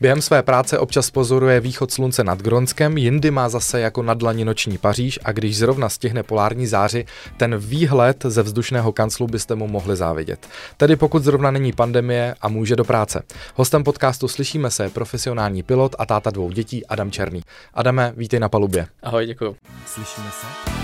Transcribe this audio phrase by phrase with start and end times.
[0.00, 4.44] Během své práce občas pozoruje východ slunce nad Gronskem, jindy má zase jako na dlani
[4.44, 7.04] noční Paříž a když zrovna stihne polární záři,
[7.36, 10.48] ten výhled ze vzdušného kanclu byste mu mohli závidět.
[10.76, 13.22] Tedy pokud zrovna není pandemie a může do práce.
[13.54, 17.42] Hostem podcastu Slyšíme se profesionální pilot a táta dvou dětí Adam Černý.
[17.74, 18.86] Adame, vítej na palubě.
[19.02, 19.56] Ahoj, děkuji.
[19.86, 20.79] Slyšíme se?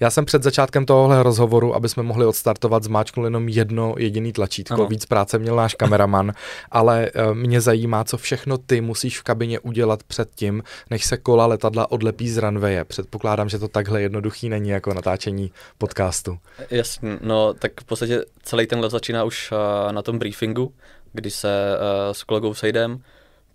[0.00, 4.74] Já jsem před začátkem tohohle rozhovoru, aby jsme mohli odstartovat, zmáčknul jenom jedno jediný tlačítko.
[4.74, 4.86] Ano.
[4.86, 6.32] Víc práce měl náš kameraman,
[6.70, 11.16] ale eh, mě zajímá, co všechno ty musíš v kabině udělat před tím, než se
[11.16, 12.84] kola letadla odlepí z runwaye.
[12.84, 16.38] Předpokládám, že to takhle jednoduchý není jako natáčení podcastu.
[16.70, 20.72] Jasně, no tak v podstatě celý ten let začíná už uh, na tom briefingu,
[21.12, 23.02] kdy se uh, s kolegou sejdem,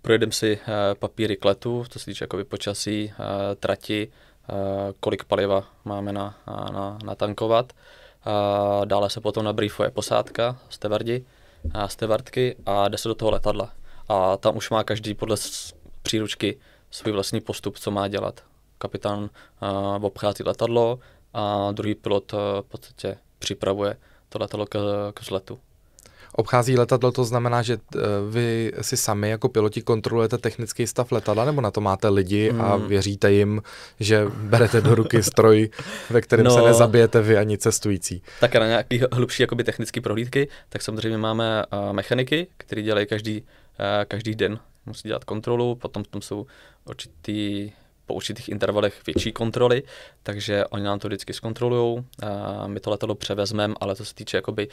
[0.02, 3.24] projedeme si uh, papíry k letu, to se týče jakoby počasí, uh,
[3.60, 4.27] trati, Eh,
[5.00, 6.34] kolik paliva máme na,
[6.72, 7.72] na, natankovat.
[8.24, 11.24] A dále se potom nabriefuje posádka, stevardi
[11.74, 13.72] a stevardky a jde se do toho letadla.
[14.08, 15.36] A tam už má každý podle
[16.02, 16.58] příručky
[16.90, 18.40] svůj vlastní postup, co má dělat.
[18.78, 19.30] Kapitán
[20.00, 20.98] obchází letadlo
[21.34, 23.96] a druhý pilot uh, v podstatě připravuje
[24.28, 24.78] to letadlo k,
[25.14, 25.58] k vzletu
[26.32, 27.98] obchází letadlo, to znamená, že eh,
[28.30, 32.74] vy si sami jako piloti kontrolujete technický stav letadla, nebo na to máte lidi a
[32.74, 32.88] hmm.
[32.88, 33.62] věříte jim,
[34.00, 35.70] že berete do ruky stroj,
[36.10, 38.22] ve kterém no, se nezabijete vy ani cestující?
[38.40, 43.40] Tak na nějaké hlubší jakoby, technické prohlídky, tak samozřejmě máme uh, mechaniky, kteří dělají každý,
[43.40, 43.46] uh,
[44.08, 44.58] každý den.
[44.86, 46.46] Musí dělat kontrolu, potom tam jsou
[46.84, 47.72] určitý
[48.08, 49.82] po určitých intervalech větší kontroly,
[50.22, 52.04] takže oni nám to vždycky zkontrolují.
[52.66, 54.68] My to letadlo převezmeme, ale co se týče jakoby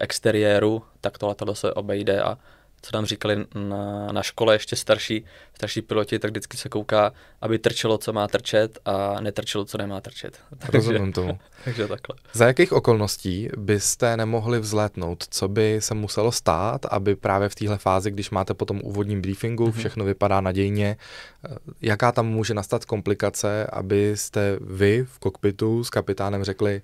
[0.00, 2.38] exteriéru, tak to letadlo se obejde a
[2.82, 7.58] co nám říkali na, na škole ještě starší, starší piloti, tak vždycky se kouká, aby
[7.58, 10.38] trčelo, co má trčet a netrčelo, co nemá trčet.
[10.72, 11.38] Rozumím tomu.
[11.64, 12.16] takže takhle.
[12.32, 15.24] Za jakých okolností byste nemohli vzlétnout?
[15.30, 19.22] Co by se muselo stát, aby právě v téhle fázi, když máte po tom úvodním
[19.22, 19.78] briefingu, mm-hmm.
[19.78, 20.96] všechno vypadá nadějně,
[21.44, 26.82] eh, jaká tam může nastat komplikace, abyste vy v kokpitu s kapitánem řekli,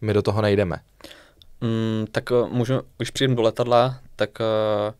[0.00, 0.76] my do toho nejdeme?
[1.60, 4.94] Mm, tak eh, můžu, když přijdu do letadla, tak uh,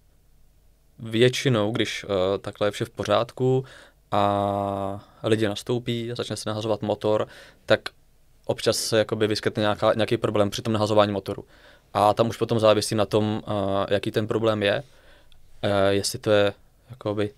[1.03, 3.65] většinou, když uh, takhle je vše v pořádku
[4.11, 7.29] a lidi nastoupí a začne se nahazovat motor,
[7.67, 7.81] tak
[8.45, 11.45] občas se jakoby vyskytne nějaká, nějaký problém při tom nahazování motoru.
[11.95, 13.53] A tam už potom závisí na tom, uh,
[13.91, 16.53] jaký ten problém je, uh, jestli to je
[16.91, 17.35] jakoby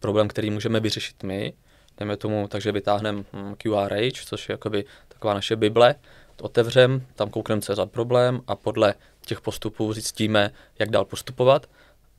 [0.00, 1.52] problém, který můžeme vyřešit my,
[1.98, 5.94] dejme tomu, takže vytáhneme hm, QRH, což je jakoby taková naše bible,
[6.42, 8.94] otevřem, tam koukneme, co je za problém a podle
[9.26, 11.66] těch postupů zjistíme, jak dál postupovat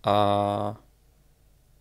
[0.03, 0.75] a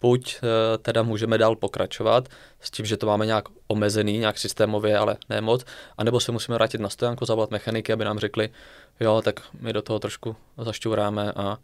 [0.00, 2.28] buď eh, teda můžeme dál pokračovat
[2.60, 5.64] s tím, že to máme nějak omezený, nějak systémově, ale ne moc,
[5.98, 8.50] anebo se musíme vrátit na stojanku, zavolat mechaniky, aby nám řekli,
[9.00, 11.58] jo, tak my do toho trošku zašťouráme a,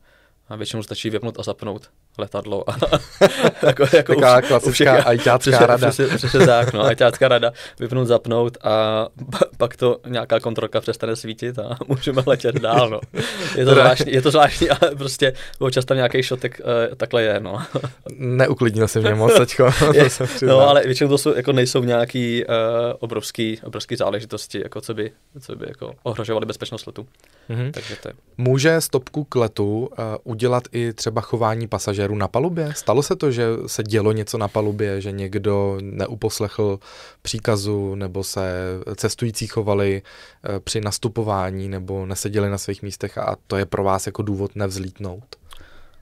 [0.48, 2.70] a většinou stačí vypnout a zapnout letadlo.
[2.70, 2.76] A,
[3.66, 5.90] jako, jako Taková u, klasická ajťácká rada.
[5.90, 9.06] Přesně, přesně tak, no, ajťácká rada, vypnout, zapnout a
[9.56, 13.00] pak to nějaká kontrolka přestane svítit a můžeme letět dál, no.
[13.56, 17.40] Je to zvláštní, je to zvláštní ale prostě občas tam nějaký šotek uh, takhle je,
[17.40, 17.62] no.
[18.18, 19.70] Neuklidnil jsem mě moc teďko.
[19.92, 20.08] je,
[20.42, 22.52] no, ale většinou to jsou, jako nejsou nějaký uh,
[22.98, 27.06] obrovský, obrovský záležitosti, jako co by, co by jako ohrožovaly bezpečnost letu.
[27.50, 27.70] Mm-hmm.
[27.70, 28.14] Takže to je.
[28.38, 32.72] Může stopku k letu uh, udělat i třeba chování pasažérů pasažérů na palubě?
[32.74, 36.78] Stalo se to, že se dělo něco na palubě, že někdo neuposlechl
[37.22, 38.42] příkazu nebo se
[38.96, 44.06] cestující chovali eh, při nastupování nebo neseděli na svých místech a to je pro vás
[44.06, 45.36] jako důvod nevzlítnout?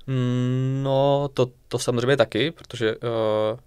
[0.06, 3.58] Mm, no, to, to samozřejmě taky, protože uh,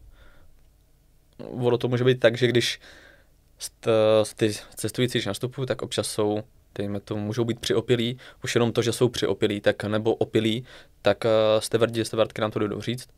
[1.67, 2.79] ono to může být tak, že když
[3.57, 3.87] st,
[4.35, 6.43] ty cestující nastupují, tak občas jsou
[6.75, 10.65] dejme to, můžou být přiopilí, už jenom to, že jsou přiopilí, tak nebo opilí,
[11.01, 13.09] tak uh, stevardi, stevardky nám to jdou říct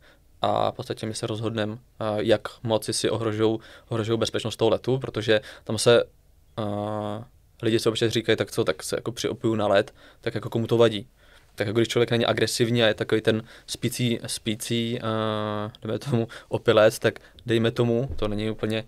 [0.42, 1.78] a v podstatě my se rozhodneme, uh,
[2.18, 3.58] jak moc si ohrožují
[3.88, 7.24] ohrožují bezpečnost toho letu, protože tam se uh,
[7.62, 10.66] lidi se občas říkají, tak co, tak se jako přiopuju na let, tak jako komu
[10.66, 11.06] to vadí.
[11.54, 16.28] Tak jako když člověk není agresivní a je takový ten spící, spící uh, dejme tomu
[16.48, 18.84] opilec, tak dejme tomu, to není úplně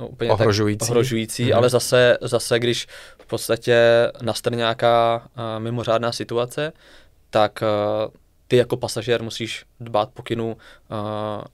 [0.00, 1.44] úplně ohrožující, tak ohrožující.
[1.44, 1.54] mm.
[1.54, 2.86] ale zase, zase, když
[3.18, 3.76] v podstatě
[4.22, 6.72] nastane nějaká uh, mimořádná situace,
[7.30, 8.12] tak uh,
[8.48, 10.56] ty jako pasažér musíš dbát pokynu uh,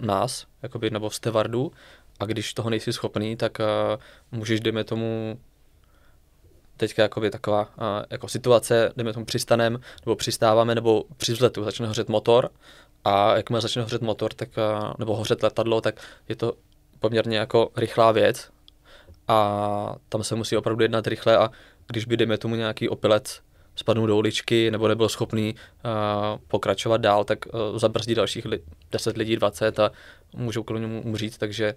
[0.07, 1.73] nás, jakoby, nebo stevardu,
[2.21, 5.39] a když toho nejsi schopný, tak uh, můžeš, dejme tomu,
[6.77, 11.87] teďka jakoby taková a, jako situace, jdeme tomu přistanem, nebo přistáváme, nebo při vzletu začne
[11.87, 12.51] hořet motor.
[13.05, 16.53] A jakmile začne hořet motor, tak, a, nebo hořet letadlo, tak je to
[17.03, 18.51] poměrně jako rychlá věc
[19.29, 21.51] a tam se musí opravdu jednat rychle a
[21.87, 23.41] když by, dejme tomu, nějaký opilec
[23.77, 25.91] spadnul do uličky nebo nebyl schopný uh,
[26.49, 28.63] pokračovat dál, tak uh, zabrzdí dalších li-
[28.93, 29.91] 10 lidí, 20 a
[30.37, 31.75] můžou kvůli němu umřít, takže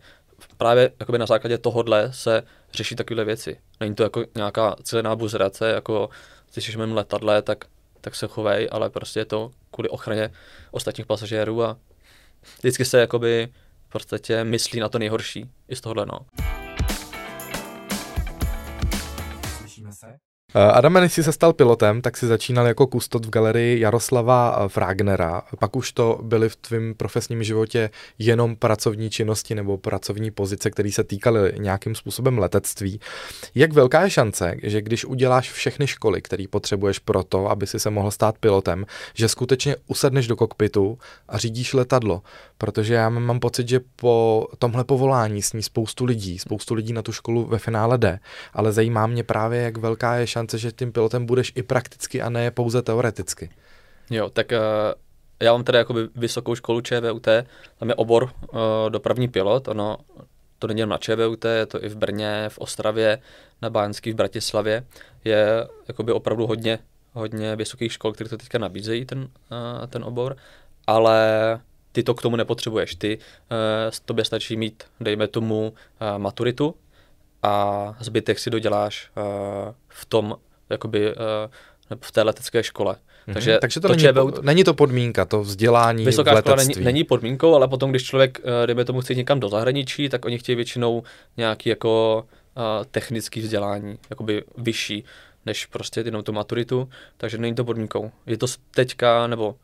[0.58, 2.44] právě jakoby na základě tohohle se
[2.74, 3.58] řeší takové věci.
[3.80, 6.10] Není to jako nějaká cílená buzerace, jako
[6.54, 7.66] když jsme letadle, tak,
[8.02, 10.32] tak se chovej, ale prostě je to kvůli ochraně
[10.72, 11.78] ostatních pasažérů a
[12.60, 13.50] vždycky se jakoby
[13.96, 16.20] podstatě myslí na to nejhorší i z tohohle, no.
[20.56, 25.42] Adame, než jsi se stal pilotem, tak si začínal jako kustot v galerii Jaroslava Fragnera.
[25.60, 30.92] Pak už to byly v tvém profesním životě jenom pracovní činnosti nebo pracovní pozice, které
[30.92, 33.00] se týkaly nějakým způsobem letectví.
[33.56, 37.80] Jak velká je šance, že když uděláš všechny školy, které potřebuješ pro to, aby si
[37.80, 40.98] se mohl stát pilotem, že skutečně usedneš do kokpitu
[41.30, 42.22] a řídíš letadlo?
[42.58, 47.12] Protože já mám pocit, že po tomhle povolání sní spoustu lidí, spoustu lidí na tu
[47.12, 48.20] školu ve finále jde,
[48.54, 52.22] ale zajímá mě právě, jak velká je šance, šance, že tím pilotem budeš i prakticky
[52.22, 53.50] a ne pouze teoreticky.
[54.10, 54.58] Jo, tak uh,
[55.40, 57.28] já mám teda jakoby vysokou školu ČVUT,
[57.78, 58.60] tam je obor uh,
[58.90, 59.98] dopravní pilot, ono
[60.60, 63.20] to není jen na ČVUT, je to i v Brně, v Ostravě,
[63.62, 64.86] na Báňský, v Bratislavě.
[65.24, 66.80] Je jakoby opravdu hodně,
[67.14, 70.38] hodně vysokých škol, které to teďka nabízejí, ten, uh, ten obor,
[70.88, 71.60] ale
[71.92, 72.96] ty to k tomu nepotřebuješ.
[72.96, 76.76] Ty, uh, tobě stačí mít, dejme tomu, uh, maturitu,
[77.46, 79.24] a zbytek si doděláš uh,
[79.88, 80.38] v tom,
[80.70, 81.22] jakoby uh,
[82.02, 82.94] v té letecké škole.
[82.94, 83.34] Mm-hmm.
[83.34, 86.64] Takže, Takže to, to není, ČVU, není to podmínka, to vzdělání Vysoká v letectví.
[86.64, 90.10] škola není, není podmínkou, ale potom, když člověk, uh, dejme tomu, chce někam do zahraničí,
[90.10, 91.04] tak oni chtějí většinou
[91.38, 92.26] nějaký jako
[92.58, 95.04] uh, technický vzdělání, jakoby vyšší,
[95.46, 98.12] než prostě jenom tu maturitu, takže není to podmínkou.
[98.26, 98.46] Je to
[98.76, 99.56] teďka, nebo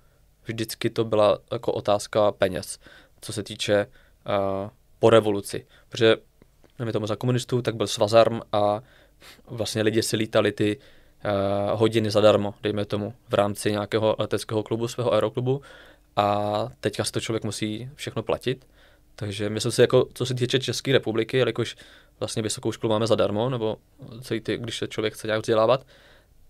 [0.43, 2.79] vždycky to byla jako otázka peněz,
[3.21, 4.69] co se týče uh,
[4.99, 5.65] po revoluci.
[5.89, 6.15] Protože
[6.81, 8.81] nevím tomu za komunistů, tak byl svazarm a
[9.47, 14.87] vlastně lidi si lítali ty uh, hodiny zadarmo, dejme tomu, v rámci nějakého leteckého klubu,
[14.87, 15.61] svého aeroklubu
[16.15, 18.67] a teďka si to člověk musí všechno platit.
[19.15, 21.75] Takže myslím si, jako, co se týče České republiky, jelikož
[22.19, 23.77] vlastně vysokou školu máme zadarmo, nebo
[24.21, 25.85] celý ty, když se člověk chce nějak vzdělávat,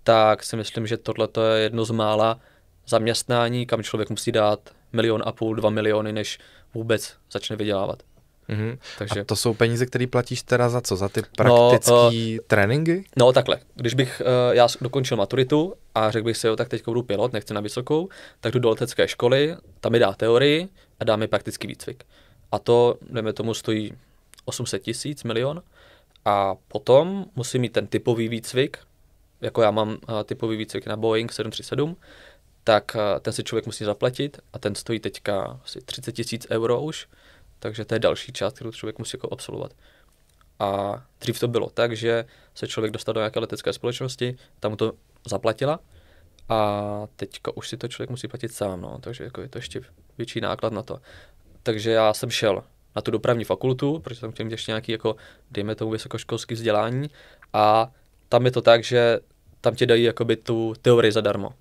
[0.04, 2.40] tak si myslím, že tohle je jedno z mála
[2.88, 4.60] zaměstnání, kam člověk musí dát
[4.94, 6.40] milion a půl, dva miliony, než
[6.74, 8.04] vůbec začne vydělávat.
[8.52, 8.78] Mm-hmm.
[8.98, 9.22] Takže...
[9.22, 10.96] A to jsou peníze, které platíš teda za co?
[10.96, 13.06] Za ty praktické no, uh, tréninky?
[13.18, 16.86] No takhle, když bych uh, já dokončil maturitu a řekl bych si, jo, tak teď
[16.86, 18.10] budu pilot, nechci na vysokou,
[18.40, 20.70] tak jdu do letecké školy, tam mi dá teorii
[21.00, 22.04] a dá mi praktický výcvik.
[22.52, 23.94] A to, dejme tomu, stojí
[24.46, 25.62] 800 tisíc, milion.
[26.26, 28.78] A potom musím mít ten typový výcvik,
[29.42, 31.98] jako já mám uh, typový výcvik na Boeing 737,
[32.64, 36.82] tak uh, ten si člověk musí zaplatit a ten stojí teďka asi 30 tisíc euro
[36.82, 37.08] už
[37.62, 39.72] takže to je další část, kterou člověk musí jako absolvovat.
[40.60, 42.26] A dřív to bylo tak, že
[42.56, 44.94] se člověk dostal do nějaké letecké společnosti, tam mu to
[45.28, 45.80] zaplatila
[46.50, 49.82] a teďka už si to člověk musí platit sám, no, takže jako je to ještě
[50.18, 51.00] větší náklad na to.
[51.64, 52.64] Takže já jsem šel
[52.96, 55.16] na tu dopravní fakultu, protože tam chtěl mít ještě nějaký, jako,
[55.52, 57.10] dejme tomu, vysokoškolský vzdělání
[57.54, 57.92] a
[58.30, 59.20] tam je to tak, že
[59.62, 61.54] tam ti dají jakoby tu teorii zadarmo.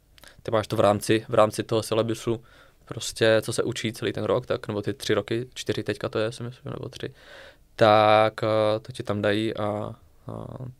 [0.43, 2.45] Ty máš to v rámci, v rámci toho syllabusu
[2.91, 6.19] prostě, co se učí celý ten rok, tak, nebo ty tři roky, čtyři teďka to
[6.19, 7.15] je, si myslím, nebo tři,
[7.77, 9.95] tak eh, to ti tam dají a, a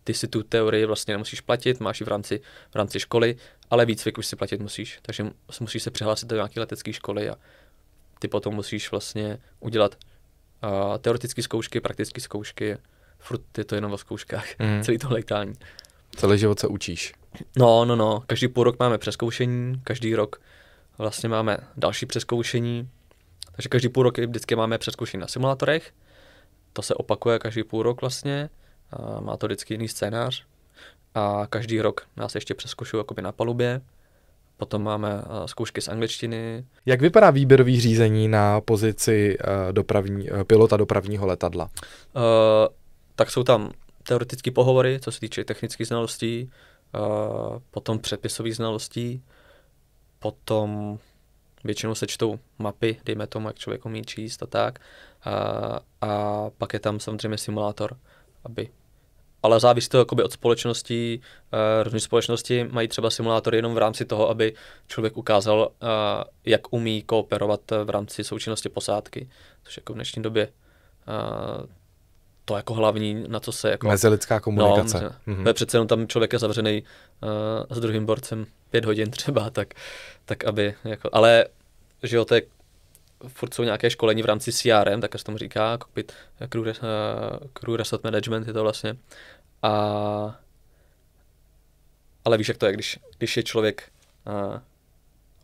[0.05, 3.37] ty si tu teorii vlastně nemusíš platit, máš ji v rámci, v rámci školy,
[3.71, 5.27] ale výcvik už si platit musíš, takže
[5.61, 7.35] musíš se přihlásit do nějaké letecké školy a
[8.19, 9.95] ty potom musíš vlastně udělat
[10.65, 12.77] uh, teoretické zkoušky, praktické zkoušky,
[13.19, 14.83] furt je to jenom o zkouškách, mm.
[14.83, 15.55] celý to letání.
[16.17, 17.13] Celý život se učíš.
[17.59, 20.41] No, no, no, každý půl rok máme přeskoušení, každý rok
[21.01, 22.89] vlastně máme další přeskoušení,
[23.53, 25.93] takže každý půl rok vždycky máme přeskoušení na simulátorech,
[26.73, 28.51] to se opakuje každý půl rok vlastně,
[28.91, 30.45] a má to vždycky jiný scénář.
[31.15, 33.81] A každý rok nás ještě přeskoušují jakoby na palubě,
[34.57, 36.65] potom máme zkoušky z angličtiny.
[36.87, 39.39] Jak vypadá výběrový řízení na pozici
[39.73, 41.65] dopravní, pilota dopravního letadla?
[41.65, 42.23] Uh,
[43.15, 43.71] tak jsou tam
[44.03, 46.51] teoretické pohovory, co se týče technických znalostí,
[46.95, 49.23] uh, potom předpisových znalostí,
[50.21, 50.99] potom
[51.65, 54.79] většinou se čtou mapy, dejme tomu, jak člověk umí číst a tak.
[55.25, 57.97] A, a pak je tam samozřejmě simulátor,
[58.45, 58.71] aby
[59.43, 61.21] ale závisí to jakoby od společnosti.
[61.53, 64.55] Uh, různé společnosti mají třeba simulátor jenom v rámci toho, aby
[64.87, 65.89] člověk ukázal, uh,
[66.45, 69.29] jak umí kooperovat v rámci součinnosti posádky,
[69.63, 71.67] což jako v dnešní době uh,
[72.51, 73.89] to jako hlavní, na co se jako...
[73.89, 75.01] Mezilidská komunikace.
[75.27, 75.53] No, mm-hmm.
[75.53, 79.75] přece jenom tam člověk je zavřený uh, s druhým borcem pět hodin třeba, tak,
[80.25, 81.47] tak aby, jako, ale
[82.03, 82.43] že jo, to je
[83.29, 86.13] furt jsou nějaké školení v rámci CRM, tak se tomu říká, cockpit
[86.49, 86.73] crew, uh,
[87.53, 88.97] crew resource management je to vlastně.
[89.63, 90.41] A,
[92.25, 93.83] ale víš, jak to je, když, když je člověk
[94.27, 94.59] uh,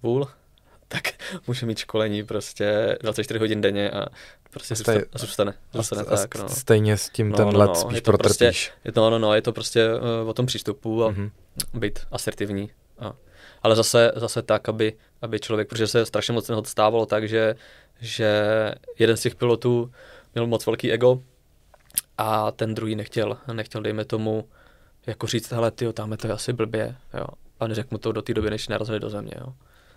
[0.02, 0.28] vůl,
[0.88, 1.02] tak
[1.46, 4.06] může mít školení prostě 24 hodin denně a
[4.56, 5.54] prostě Stej, zůstane.
[5.72, 6.48] zůstane a, tak, no.
[6.48, 8.36] Stejně s tím no, ten no, let no, spíš je to protrpíš.
[8.36, 9.88] Prostě, je to, no, no, je to prostě
[10.22, 11.30] uh, o tom přístupu a mm-hmm.
[11.74, 12.70] být asertivní.
[12.98, 13.12] A,
[13.62, 17.54] ale zase, zase tak, aby, aby člověk, protože se strašně moc stávalo tak, že,
[18.00, 18.30] že
[18.98, 19.92] jeden z těch pilotů
[20.34, 21.22] měl moc velký ego
[22.18, 24.48] a ten druhý nechtěl, nechtěl, dejme tomu,
[25.06, 27.26] jako říct, hele, ty tam to je asi blbě, jo.
[27.60, 29.54] A neřekl mu to do té doby, než narazili do země, jo.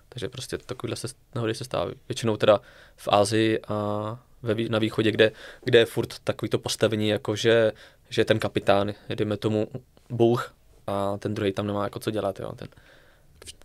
[0.10, 1.96] Takže prostě takovýhle se, nehody se stávají.
[2.10, 2.60] Většinou teda
[2.96, 5.32] v Ázii a ve, na východě, kde,
[5.64, 7.72] kde je furt takový to postavení, jako že,
[8.10, 9.68] že ten kapitán, jdeme tomu
[10.10, 10.54] Bůh
[10.88, 12.52] a ten druhý tam nemá jako co dělat, jo.
[12.56, 12.68] Ten,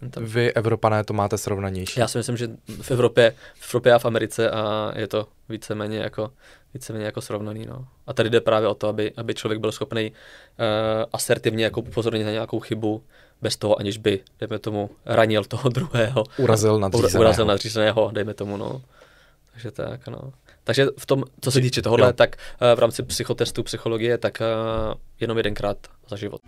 [0.01, 0.25] ten tam...
[0.25, 2.01] Vy, Evropané, to máte srovnanější.
[2.01, 2.49] Já si myslím, že
[2.83, 6.31] v Evropě, v Evropě a v Americe a je to víceméně jako,
[6.75, 7.67] víceméně jako srovnaný.
[7.67, 7.87] No.
[8.07, 10.17] A tady jde právě o to, aby, aby člověk byl schopný uh,
[11.13, 13.03] asertivně jako upozornit na nějakou chybu,
[13.43, 16.25] bez toho, aniž by, dejme tomu, ranil toho druhého.
[16.39, 17.21] Urazil nadřízeného.
[17.21, 18.83] Urazil nadřízeného, dejme tomu, no.
[19.53, 20.33] Takže tak, no.
[20.65, 22.13] Takže v tom, co se týče tohohle, jo.
[22.13, 25.77] tak uh, v rámci psychotestu, psychologie, tak uh, jenom jedenkrát
[26.09, 26.41] za život.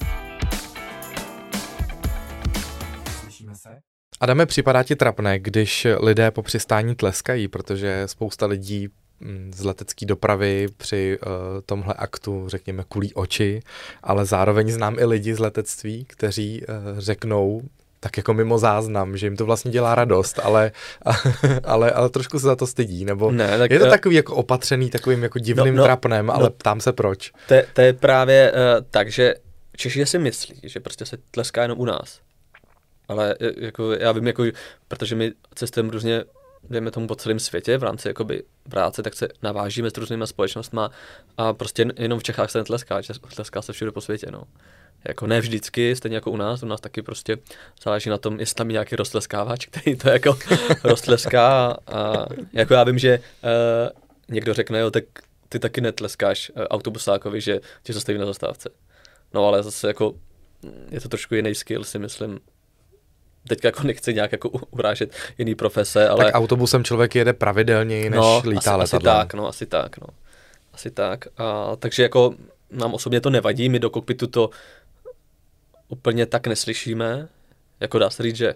[4.21, 8.89] Adame, připadá ti trapné, když lidé po přistání tleskají, protože spousta lidí
[9.21, 11.33] mm, z letecké dopravy při uh,
[11.67, 13.63] tomhle aktu, řekněme, kulí oči,
[14.03, 17.63] ale zároveň znám i lidi z letectví, kteří uh, řeknou,
[18.01, 20.73] tak jako mimo záznam, že jim to vlastně dělá radost, ale,
[21.65, 24.91] ale, ale trošku se za to stydí, nebo ne, tak, je to takový jako opatřený
[24.91, 27.33] takovým jako divným no, no, trapnem, ale no, ptám se proč.
[27.49, 29.35] To, to je právě uh, tak, že
[29.77, 32.21] Češi si myslí, že prostě se tleská jenom u nás.
[33.09, 34.45] Ale e, jako, já vím, jako,
[34.89, 36.25] protože my cestujeme různě
[36.71, 40.81] dejme tomu po celém světě v rámci jakoby práce, tak se navážíme s různými společnostmi
[41.37, 43.01] a prostě jenom v Čechách se netleská,
[43.35, 44.43] tleská se všude po světě, no.
[45.05, 47.37] Jako ne vždycky, stejně jako u nás, u nás taky prostě
[47.85, 50.39] záleží na tom, jestli tam je nějaký roztleskávač, který to jako
[50.85, 55.05] roztleská a jako já vím, že uh, někdo řekne, jo, tak
[55.49, 58.71] ty taky netleskáš uh, autobusákovi, že tě zastaví na zastávce.
[59.35, 60.15] No ale zase jako
[60.91, 62.41] je to trošku jiný skill, si myslím,
[63.49, 66.25] teď jako nechci nějak jako urážet jiný profese, ale...
[66.25, 69.17] Tak autobusem člověk jede pravidelněji, než no, lítá asi, letadlem.
[69.17, 70.07] Asi tak, no, asi tak, no.
[70.73, 71.27] Asi tak.
[71.37, 72.35] A, takže jako
[72.71, 74.51] nám osobně to nevadí, my do kokpitu to
[75.89, 77.29] úplně tak neslyšíme,
[77.81, 78.55] jako dá se říct, že,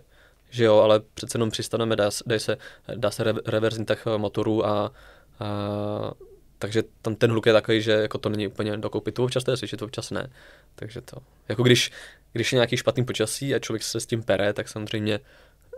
[0.51, 2.57] že jo, ale přece jenom přistaneme, dá, dá se,
[2.95, 4.93] dá se reverzní tak motorů a,
[5.41, 6.11] a
[6.59, 9.51] takže tam ten hluk je takový, že jako to není úplně do kokpitu, občas to
[9.51, 10.31] je slyšet, občas ne.
[10.75, 11.17] Takže to,
[11.49, 11.91] jako když,
[12.33, 15.21] když je nějaký špatný počasí a člověk se s tím pere, tak samozřejmě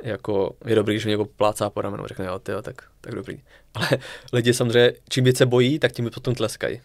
[0.02, 3.42] jako je dobrý, že mě jako plácá po ramenu, řekne, jo, tyjo, tak, tak dobrý.
[3.75, 3.88] Ale
[4.32, 6.80] lidi samozřejmě, čím více bojí, tak tím potom tleskají.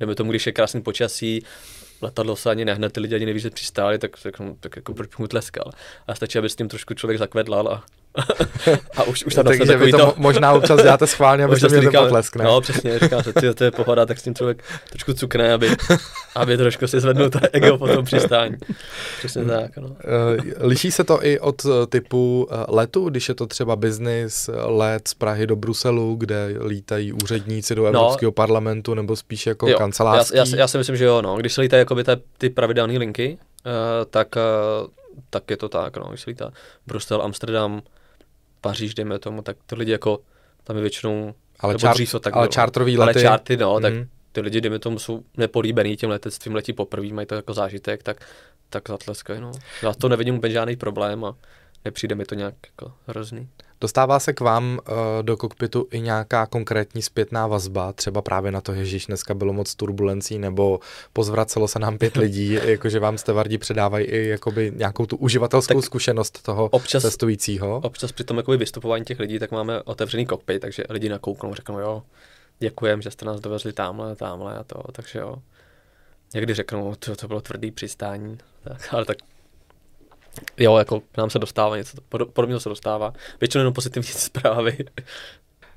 [0.00, 1.44] Nebo tomu, když je krásný počasí,
[2.02, 5.16] letadlo se ani nehne, ty lidi ani neví, že přistáli, tak, tak, tak jako proč
[5.16, 5.70] mu tleskal.
[6.06, 7.84] A stačí, aby s tím trošku člověk zakvedlal a
[8.96, 12.04] a už, už tam Takže vy to, to možná občas děláte schválně, aby měli říkal,
[12.04, 12.44] potlesk, ne?
[12.44, 15.76] No, přesně, říká se, ty, to je pohoda, tak s tím člověk trošku cukne, aby,
[16.34, 18.56] aby trošku si zvednul to ego po tom přistání.
[19.18, 19.96] Přesně tak, no.
[20.00, 24.50] Eh, liší se to i od eh, typu eh, letu, když je to třeba biznis,
[24.64, 27.88] let z Prahy do Bruselu, kde lítají úředníci do no.
[27.88, 30.36] Evropského no, parlamentu, nebo spíš jako jo, kancelářský?
[30.36, 31.36] Já, já, já, si myslím, že jo, no.
[31.36, 33.72] Když se lítají jakoby ty, ty pravidelné linky, uh,
[34.10, 34.88] tak, uh,
[35.30, 36.04] tak je to tak, no.
[36.08, 36.50] Když se lítá
[36.86, 37.82] Brusel, Amsterdam,
[38.60, 40.18] Paříž, dejme tomu, tak ty lidi jako
[40.64, 42.52] tam je většinou, ale, čár, to tak ale bylo.
[42.52, 43.18] čártrový lety.
[43.18, 43.82] Ale čárty, no, mm.
[43.82, 44.08] tak mhm.
[44.32, 48.26] Ty lidi, dejme tomu, jsou nepolíbený tím letectvím, letí poprvé, mají to jako zážitek, tak,
[48.70, 49.52] tak zatleskají, no.
[49.82, 51.36] Já to nevidím úplně žádný problém a
[51.84, 53.48] nepřijde mi to nějak jako hrozný.
[53.80, 58.60] Dostává se k vám uh, do kokpitu i nějaká konkrétní zpětná vazba, třeba právě na
[58.60, 60.80] to, že dneska bylo moc turbulencí, nebo
[61.12, 65.84] pozvracelo se nám pět lidí, jakože vám stevardi předávají i jakoby nějakou tu uživatelskou tak
[65.84, 67.80] zkušenost toho občas, cestujícího?
[67.84, 71.78] Občas při tom jakoby vystupování těch lidí, tak máme otevřený kokpit, takže lidi nakouknou, řeknou,
[71.78, 72.02] jo,
[72.60, 75.36] děkujem, že jste nás dovezli tamhle, tamhle a to, takže jo.
[76.34, 79.16] Někdy řeknou, to, to bylo tvrdý přistání, tak, ale tak
[80.56, 81.96] Jo, jako nám se dostává něco,
[82.32, 83.12] podobně se dostává.
[83.40, 84.78] Většinou jenom pozitivní zprávy.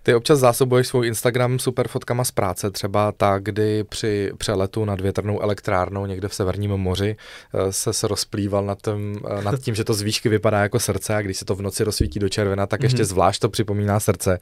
[0.04, 5.02] Ty občas zásobuješ svůj Instagram super fotkama z práce, třeba ta, kdy při přeletu nad
[5.02, 7.16] větrnou elektrárnou někde v Severním moři
[7.54, 10.80] eh, se, se rozplýval nad tím, eh, nad tím, že to z výšky vypadá jako
[10.80, 13.06] srdce a když se to v noci rozsvítí do červena, tak ještě mm-hmm.
[13.06, 14.40] zvlášť to připomíná srdce.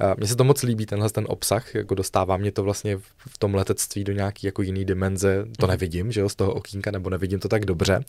[0.00, 3.38] Eh, mně se to moc líbí, tenhle ten obsah, jako dostává mě to vlastně v
[3.38, 5.70] tom letectví do nějaký jako jiný dimenze, to mhm.
[5.70, 8.04] nevidím, že jo, z toho okýnka, nebo nevidím to tak dobře.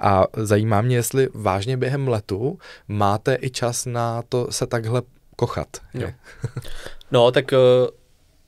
[0.00, 2.58] A zajímá mě, jestli vážně během letu
[2.88, 5.02] máte i čas na to se takhle
[5.36, 5.68] kochat.
[5.94, 6.08] Jo.
[7.10, 7.58] no, tak uh,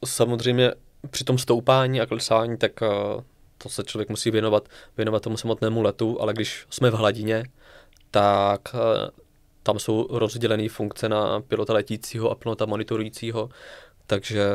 [0.04, 0.72] samozřejmě
[1.10, 3.22] při tom stoupání a klesání, tak uh,
[3.58, 7.44] to se člověk musí věnovat, věnovat tomu samotnému letu, ale když jsme v hladině,
[8.10, 8.80] tak uh,
[9.62, 13.48] tam jsou rozdělené funkce na pilota letícího a pilota monitorujícího,
[14.06, 14.46] takže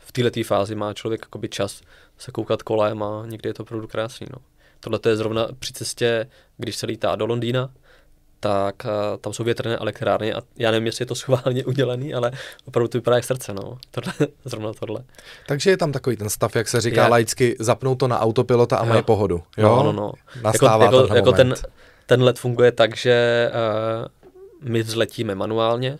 [0.00, 1.82] v této fázi má člověk jakoby čas
[2.18, 4.26] se koukat kolem a někdy je to opravdu krásný.
[4.32, 4.38] No.
[4.80, 7.70] Tohle je zrovna při cestě, když se lítá do Londýna,
[8.40, 8.90] tak uh,
[9.20, 12.30] tam jsou větrné elektrárny a já nevím, jestli je to schválně udělaný, ale
[12.64, 13.78] opravdu to vypadá jak srdce, no.
[13.90, 14.12] Tohle,
[14.44, 15.04] zrovna tohle.
[15.46, 17.10] Takže je tam takový ten stav, jak se říká je.
[17.10, 18.88] laicky, zapnou to na autopilota a jo.
[18.88, 19.42] mají pohodu.
[19.56, 20.12] Jo, no, no, no.
[20.42, 21.54] Nastává jako, jako, jako ten,
[22.06, 25.90] ten let funguje tak, že uh, my vzletíme manuálně,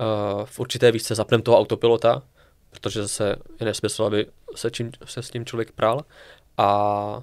[0.00, 2.22] uh, v určité výšce zapneme toho autopilota,
[2.70, 6.00] protože zase je nesmysl, aby se, čím, se s tím člověk pral
[6.56, 7.22] a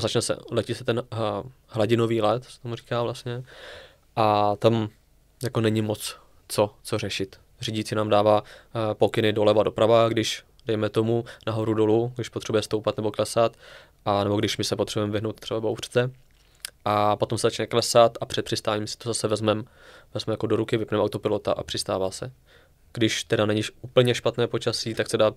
[0.00, 1.18] začne se, letí se ten uh,
[1.68, 3.42] hladinový let, se tomu říká vlastně,
[4.16, 4.88] a tam
[5.42, 6.16] jako není moc
[6.48, 7.36] co, co řešit.
[7.60, 8.46] Řídící nám dává uh,
[8.94, 13.56] pokyny doleva doprava, když dejme tomu nahoru dolů, když potřebuje stoupat nebo klesat,
[14.04, 16.10] a nebo když my se potřebujeme vyhnout třeba bouřce.
[16.84, 19.62] A potom se začne klesat a před přistáním si to zase vezmeme
[20.14, 22.32] vezmeme jako do ruky, vypneme autopilota a přistává se.
[22.92, 25.36] Když teda není úplně špatné počasí, tak se dá, uh,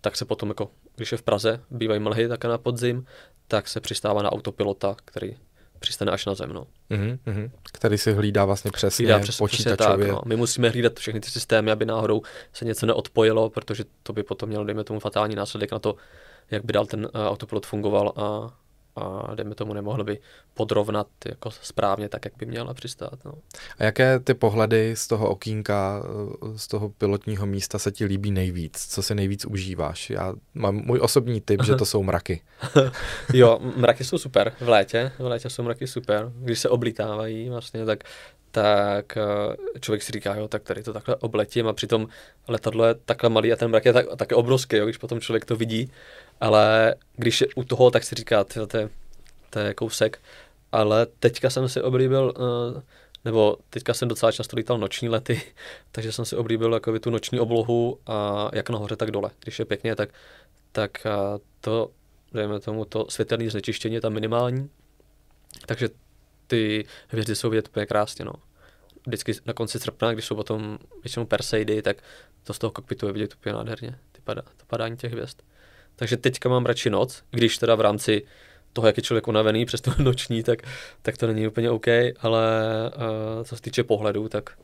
[0.00, 3.06] tak se potom jako, když je v Praze, bývají mlhy také na podzim,
[3.48, 5.36] tak se přistává na autopilota, který
[5.78, 6.52] přistane až na zem.
[6.52, 6.66] No.
[6.90, 9.96] Mm-hmm, který si hlídá vlastně přesně hlídá přes, počítačově.
[9.96, 10.22] Přesně tak, no.
[10.26, 12.22] My musíme hlídat všechny ty systémy, aby náhodou
[12.52, 15.96] se něco neodpojilo, protože to by potom mělo, dejme tomu, fatální následek na to,
[16.50, 18.54] jak by dál ten uh, autopilot fungoval a
[18.98, 20.18] a dejme tomu nemohli by
[20.54, 23.24] podrovnat jako správně tak, jak by měla přistát.
[23.24, 23.32] No.
[23.78, 26.02] A jaké ty pohledy z toho okýnka,
[26.56, 28.86] z toho pilotního místa se ti líbí nejvíc?
[28.88, 30.10] Co si nejvíc užíváš?
[30.10, 32.40] Já mám můj osobní typ, že to jsou mraky.
[33.32, 36.32] jo, mraky jsou super v létě, v létě jsou mraky super.
[36.36, 38.04] Když se oblítávají vlastně, tak
[38.50, 42.08] tak eh, člověk si říká, jo, tak tady to takhle obletím a přitom
[42.48, 45.44] letadlo je takhle malý a ten mrak je tak, také obrovský, jo, když potom člověk
[45.44, 45.92] to vidí,
[46.40, 48.88] ale když je u toho, tak si říká, to je,
[49.50, 50.20] to je kousek,
[50.72, 52.82] ale teďka jsem si oblíbil, uh,
[53.24, 55.42] nebo teďka jsem docela často lítal noční lety,
[55.92, 59.30] takže jsem si oblíbil jako tu noční oblohu a jak nahoře, tak dole.
[59.42, 60.08] Když je pěkně, tak,
[60.72, 61.90] tak uh, to,
[62.32, 64.70] dejme tomu, to světelné znečištění je tam minimální,
[65.66, 65.88] takže
[66.48, 68.32] ty hvězdy jsou vidět úplně krásně, no.
[69.06, 72.02] Vždycky na konci srpna, když jsou potom většinou Perseidy, tak
[72.44, 75.42] to z toho kokpitu je vidět úplně nádherně, ty pada, to padání těch hvězd.
[75.96, 78.26] Takže teďka mám radši noc, když teda v rámci
[78.72, 80.62] toho, jak je člověk unavený přes to noční, tak,
[81.02, 81.86] tak to není úplně OK,
[82.18, 82.42] ale
[82.96, 84.58] uh, co se týče pohledu, tak,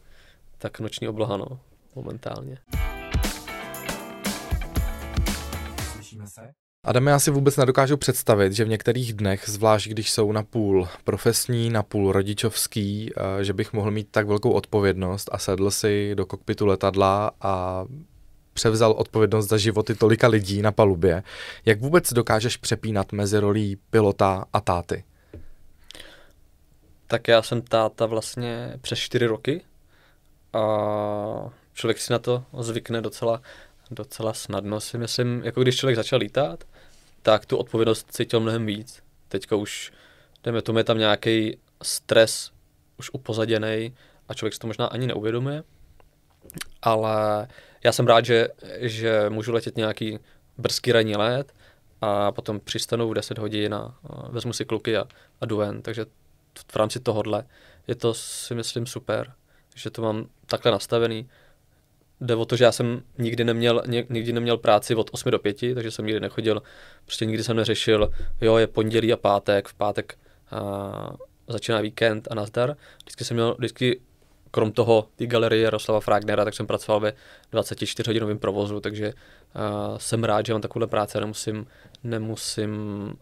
[0.58, 1.60] tak noční obloha, no,
[1.94, 2.58] momentálně.
[5.92, 6.63] Slyšíme se?
[6.84, 10.88] Adame, já si vůbec nedokážu představit, že v některých dnech, zvlášť když jsou na půl
[11.04, 16.14] profesní, na půl rodičovský, eh, že bych mohl mít tak velkou odpovědnost a sedl si
[16.14, 17.84] do kokpitu letadla a
[18.52, 21.22] převzal odpovědnost za životy tolika lidí na palubě.
[21.66, 25.04] Jak vůbec dokážeš přepínat mezi rolí pilota a táty?
[27.06, 29.60] Tak já jsem táta vlastně přes čtyři roky
[30.52, 30.66] a
[31.74, 33.42] člověk si na to zvykne docela,
[33.90, 36.64] docela snadno si myslím, jako když člověk začal lítat,
[37.24, 39.02] tak tu odpovědnost cítil mnohem víc.
[39.28, 39.92] Teďka už,
[40.44, 42.50] jdeme tomu, je tam nějaký stres
[42.98, 43.94] už upozaděný
[44.28, 45.62] a člověk si to možná ani neuvědomuje,
[46.82, 47.48] ale
[47.84, 48.48] já jsem rád, že,
[48.80, 50.18] že můžu letět nějaký
[50.58, 51.54] brzký ranní let
[52.00, 55.04] a potom přistanu v 10 hodin a, a vezmu si kluky a,
[55.40, 55.82] a jdu ven.
[55.82, 56.06] Takže
[56.72, 57.44] v rámci tohohle
[57.86, 59.32] je to si myslím super,
[59.74, 61.28] že to mám takhle nastavený.
[62.24, 65.56] Jde o to, že já jsem nikdy neměl, nikdy neměl práci od 8 do 5,
[65.74, 66.62] takže jsem nikdy nechodil,
[67.04, 68.10] prostě nikdy jsem neřešil,
[68.40, 70.18] jo, je pondělí a pátek, v pátek
[70.50, 71.14] a
[71.48, 72.76] začíná víkend a nazdar.
[73.02, 74.00] Vždycky jsem měl, vždycky
[74.50, 77.12] krom toho té galerie Jaroslava Fragnera, tak jsem pracoval ve
[77.52, 81.66] 24-hodinovém provozu, takže uh, jsem rád, že mám takovou práci, nemusím,
[82.04, 82.72] nemusím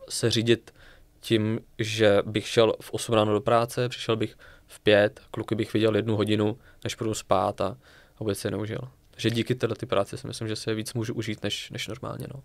[0.08, 0.74] se řídit
[1.20, 4.36] tím, že bych šel v 8 ráno do práce, přišel bych
[4.66, 7.76] v 5, kluky bych viděl jednu hodinu, než půjdu spát a
[8.20, 8.78] vůbec se neužil.
[9.16, 12.26] že díky této ty práci si myslím, že se víc můžu užít než, než normálně.
[12.34, 12.42] No.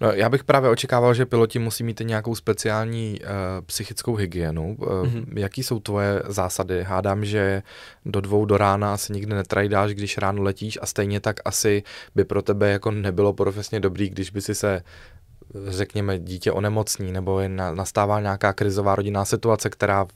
[0.00, 0.12] no.
[0.12, 3.26] já bych právě očekával, že piloti musí mít nějakou speciální uh,
[3.66, 4.76] psychickou hygienu.
[4.78, 5.38] Uh, mm-hmm.
[5.38, 6.82] Jaký jsou tvoje zásady?
[6.82, 7.62] Hádám, že
[8.04, 11.82] do dvou do rána asi nikdy netrajdáš, když ráno letíš a stejně tak asi
[12.14, 14.82] by pro tebe jako nebylo profesně dobrý, když by si se
[15.66, 20.06] řekněme, dítě onemocní nebo je na, nastává nějaká krizová rodinná situace, která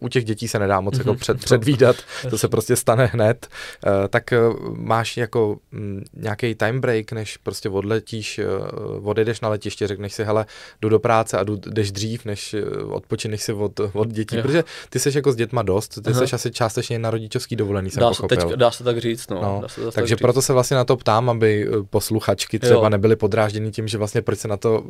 [0.00, 1.18] u těch dětí se nedá moc jako mhm.
[1.18, 1.96] před, předvídat,
[2.30, 3.48] to se prostě stane hned,
[3.86, 8.40] uh, tak uh, máš jako um, nějaký time break, než prostě odletíš,
[8.98, 10.46] uh, odejdeš na letiště, řekneš si, hele,
[10.82, 12.56] jdu do práce a jdu, jdeš dřív, než
[12.88, 14.42] odpočineš si od, od dětí, jo.
[14.42, 18.00] protože ty jsi jako s dětma dost, ty jsi asi částečně na rodičovský dovolený, jsem
[18.00, 18.40] dá pochopil.
[18.40, 19.40] Se teď, dá se tak říct, no.
[19.42, 20.46] no se takže tak proto říct.
[20.46, 22.88] se vlastně na to ptám, aby posluchačky třeba jo.
[22.88, 24.84] nebyly podrážděny tím, že vlastně proč se na to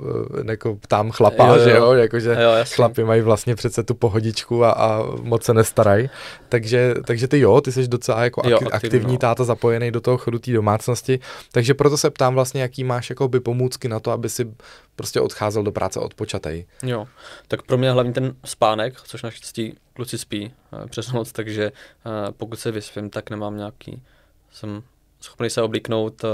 [0.49, 1.65] jako ptám chlapa, jo, jo.
[1.65, 6.11] že jo, jakože jo, chlapi mají vlastně přece tu pohodičku a, a moc se nestarají.
[6.49, 9.19] Takže, takže ty jo, ty jsi docela jako jo, aktivní, aktivní no.
[9.19, 11.21] táta zapojený do toho chodu té domácnosti,
[11.53, 14.55] takže proto se ptám vlastně, jaký máš jako by pomůcky na to, aby si
[14.97, 16.67] prostě odcházel do práce odpočatej.
[16.83, 17.07] Jo,
[17.49, 22.33] tak pro mě hlavně ten spánek, což naštěstí kluci spí eh, přes noc, takže eh,
[22.33, 24.03] pokud se vyspím, tak nemám nějaký,
[24.51, 24.83] jsem
[25.21, 26.29] schopný se oblíknout eh,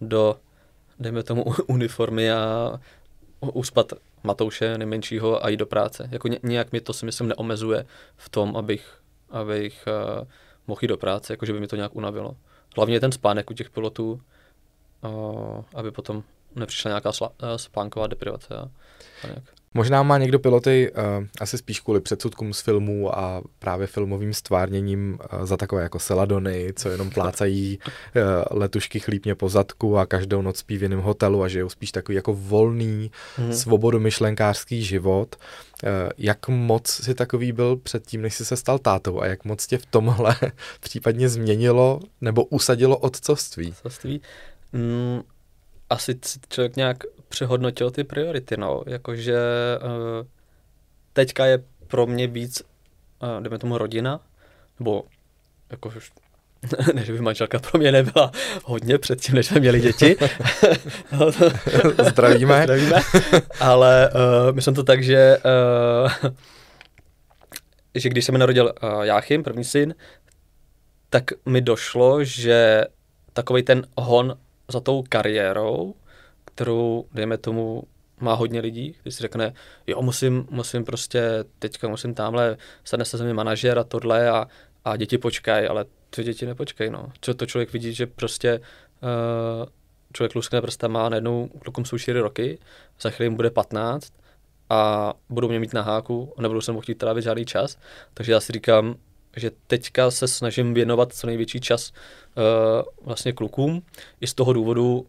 [0.00, 0.36] do,
[0.98, 2.72] dejme tomu, uniformy a
[3.40, 6.08] uspat Matouše nejmenšího a jít do práce.
[6.10, 7.84] Jako nějak mi to si myslím neomezuje
[8.16, 9.00] v tom, abych,
[9.30, 9.84] abych
[10.20, 10.28] uh,
[10.66, 12.36] mohl jít do práce, jakože by mi to nějak unavilo.
[12.76, 14.22] Hlavně ten spánek u těch pilotů,
[15.04, 16.22] uh, aby potom
[16.54, 18.70] nepřišla nějaká sla, uh, spánková deprivace a,
[19.24, 19.57] a nějak.
[19.74, 25.18] Možná má někdo piloty uh, asi spíš kvůli předsudkům z filmů a právě filmovým stvárněním
[25.32, 28.22] uh, za takové jako seladony, co jenom plácají uh,
[28.58, 32.16] letušky chlípně po zadku a každou noc spí v jiném hotelu a žijou spíš takový
[32.16, 33.50] jako volný, mm-hmm.
[33.50, 35.36] svobodomyšlenkářský život.
[35.36, 39.66] Uh, jak moc si takový byl předtím, než jsi se stal tátou a jak moc
[39.66, 40.36] tě v tomhle
[40.80, 43.68] případně změnilo nebo usadilo otcovství?
[43.68, 44.20] Otcovství?
[44.72, 45.22] Mm,
[45.90, 49.38] asi člověk nějak přehodnotil ty priority, no, jakože
[49.82, 50.26] uh,
[51.12, 52.62] teďka je pro mě víc,
[53.22, 54.20] uh, jdeme tomu rodina,
[54.78, 55.04] nebo
[55.70, 55.90] jako
[56.94, 58.32] ne, že by manželka pro mě nebyla
[58.64, 60.16] hodně předtím, než jsme měli děti.
[62.08, 62.62] Zdravíme.
[62.64, 63.00] Zdravíme.
[63.60, 65.38] Ale uh, myslím to tak, že,
[66.24, 66.30] uh,
[67.94, 69.94] že když se mi narodil uh, Jáchym, první syn,
[71.10, 72.84] tak mi došlo, že
[73.32, 74.38] takový ten hon
[74.68, 75.94] za tou kariérou,
[76.58, 77.82] kterou, dejme tomu,
[78.20, 79.54] má hodně lidí, když si řekne,
[79.86, 84.46] jo, musím, musím prostě, teďka musím tamhle, stane se mi manažer a tohle a,
[84.84, 87.12] a děti počkají, ale ty děti nepočkají, no.
[87.20, 89.68] Co to člověk vidí, že prostě uh,
[90.12, 92.58] člověk luskne prstama a najednou klukům jsou 4 roky,
[93.00, 94.12] za chvíli jim bude 15
[94.70, 97.78] a budou mě mít na háku a nebudou se mu chtít trávit žádný čas.
[98.14, 98.94] Takže já si říkám,
[99.36, 103.82] že teďka se snažím věnovat co největší čas uh, vlastně klukům.
[104.20, 105.06] I z toho důvodu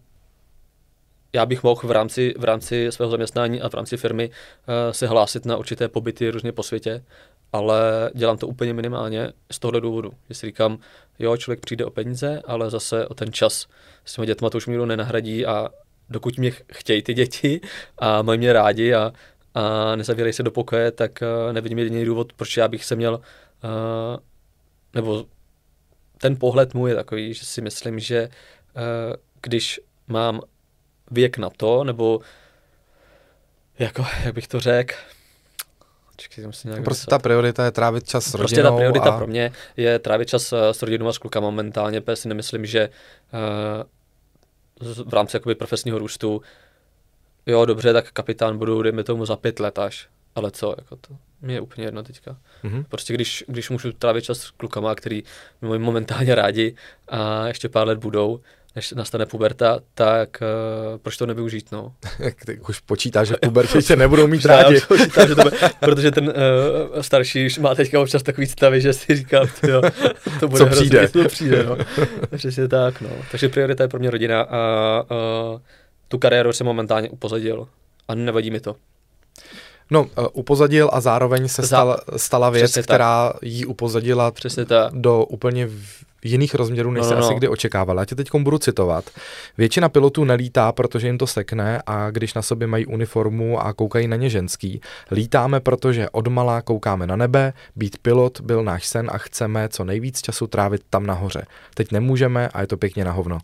[1.34, 5.08] já bych mohl v rámci, v rámci svého zaměstnání a v rámci firmy uh, se
[5.08, 7.04] hlásit na určité pobyty různě po světě,
[7.54, 10.12] ale dělám to úplně minimálně z tohohle důvodu.
[10.30, 10.78] Že si říkám,
[11.20, 13.68] jo, člověk přijde o peníze, ale zase o ten čas
[14.06, 15.70] s těmi dětma to už mi nenahradí a
[16.10, 17.62] dokud mě chtějí ty děti
[17.98, 19.14] a mají mě rádi a,
[19.54, 23.14] a nezavírají se do pokoje, tak uh, nevidím jediný důvod, proč já bych se měl,
[23.14, 24.20] uh,
[24.94, 25.26] nebo
[26.18, 28.30] ten pohled můj je takový, že si myslím, že
[28.76, 30.42] uh, když mám
[31.12, 32.22] věk na to, nebo
[33.80, 34.96] jako, jak bych to řekl,
[36.84, 38.78] prostě ta priorita je trávit čas s prostě rodinou.
[38.78, 39.18] Prostě ta priorita a...
[39.18, 42.66] pro mě je trávit čas eh, s rodinou a s klukama momentálně, protože si nemyslím,
[42.66, 42.90] že
[44.84, 46.42] uh, v rámci jakoby profesního růstu
[47.46, 51.16] jo, dobře, tak kapitán budu, dejme tomu, za pět let až, ale co, jako to
[51.42, 52.38] mi je úplně jedno teďka.
[52.64, 52.86] Mm-hmm.
[52.90, 55.24] Prostě když, když můžu trávit čas s klukama, který
[55.62, 56.76] mě momentálně rádi
[57.08, 58.42] a ještě pár let budou,
[58.80, 61.94] než nastane puberta, tak uh, proč to nevyužít, no?
[62.46, 64.82] Ty už počítáš, že v pubertě tě nebudou mít rádi.
[64.88, 68.94] počítám, že to bude, protože ten uh, starší už má teďka občas takový stavy, že
[68.94, 69.82] si říká, jo,
[70.40, 71.00] to bude Co přijde.
[71.00, 71.78] Hrozný, to přijde, no.
[72.38, 73.10] Přesně tak, no.
[73.32, 75.60] Takže priorita je pro mě rodina a uh,
[76.08, 77.68] tu kariéru jsem momentálně upozadil
[78.08, 78.76] a nevadí mi to.
[79.92, 83.44] No, uh, upozadil a zároveň se stala, stala věc, Přesně která tak.
[83.44, 84.94] jí upozadila Přesně tak.
[84.94, 85.68] do úplně
[86.24, 87.38] jiných rozměrů, než no, se no, asi no.
[87.38, 88.00] kdy očekával.
[88.00, 89.10] Já tě teď budu citovat.
[89.58, 94.08] Většina pilotů nelítá, protože jim to sekne a když na sobě mají uniformu a koukají
[94.08, 94.82] na ně ženský.
[95.12, 100.22] Lítáme, protože odmala koukáme na nebe, být pilot byl náš sen a chceme co nejvíc
[100.22, 101.46] času trávit tam nahoře.
[101.74, 103.38] Teď nemůžeme a je to pěkně na hovno.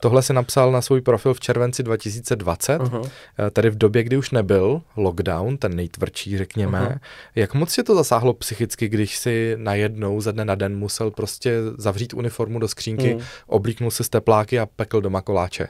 [0.00, 3.10] Tohle si napsal na svůj profil v červenci 2020, uh-huh.
[3.38, 6.80] Eh, tedy v době, kdy už nebyl lockdown, ten nejtvrdší, řekněme.
[6.80, 6.98] Uh-huh.
[7.34, 11.52] Jak moc tě to zasáhlo psychicky, když si najednou ze dne na den musel prostě
[11.78, 13.20] zavřít uniformu do skřínky, mm.
[13.46, 15.68] oblíknul si tepláky a pekl doma koláče.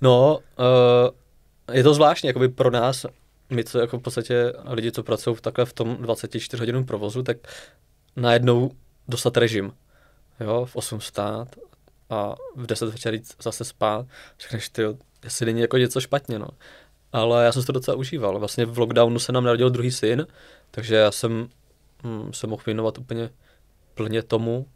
[0.00, 3.06] No, uh, je to zvláštní, jakoby pro nás,
[3.50, 7.22] my co jako v podstatě lidi, co pracují v takhle v tom 24 hodinovém provozu,
[7.22, 7.36] tak
[8.16, 8.70] najednou
[9.08, 9.72] dostat režim.
[10.40, 11.48] Jo, v 8 stát
[12.10, 14.06] a v 10 večer jít zase spát.
[14.40, 14.82] Řekneš, ty,
[15.24, 16.48] jestli není jako něco špatně, no.
[17.12, 18.38] Ale já jsem si to docela užíval.
[18.38, 20.26] Vlastně v lockdownu se nám narodil druhý syn,
[20.70, 21.48] takže já jsem
[22.04, 23.30] hm, se mohl věnovat úplně
[23.94, 24.66] plně tomu.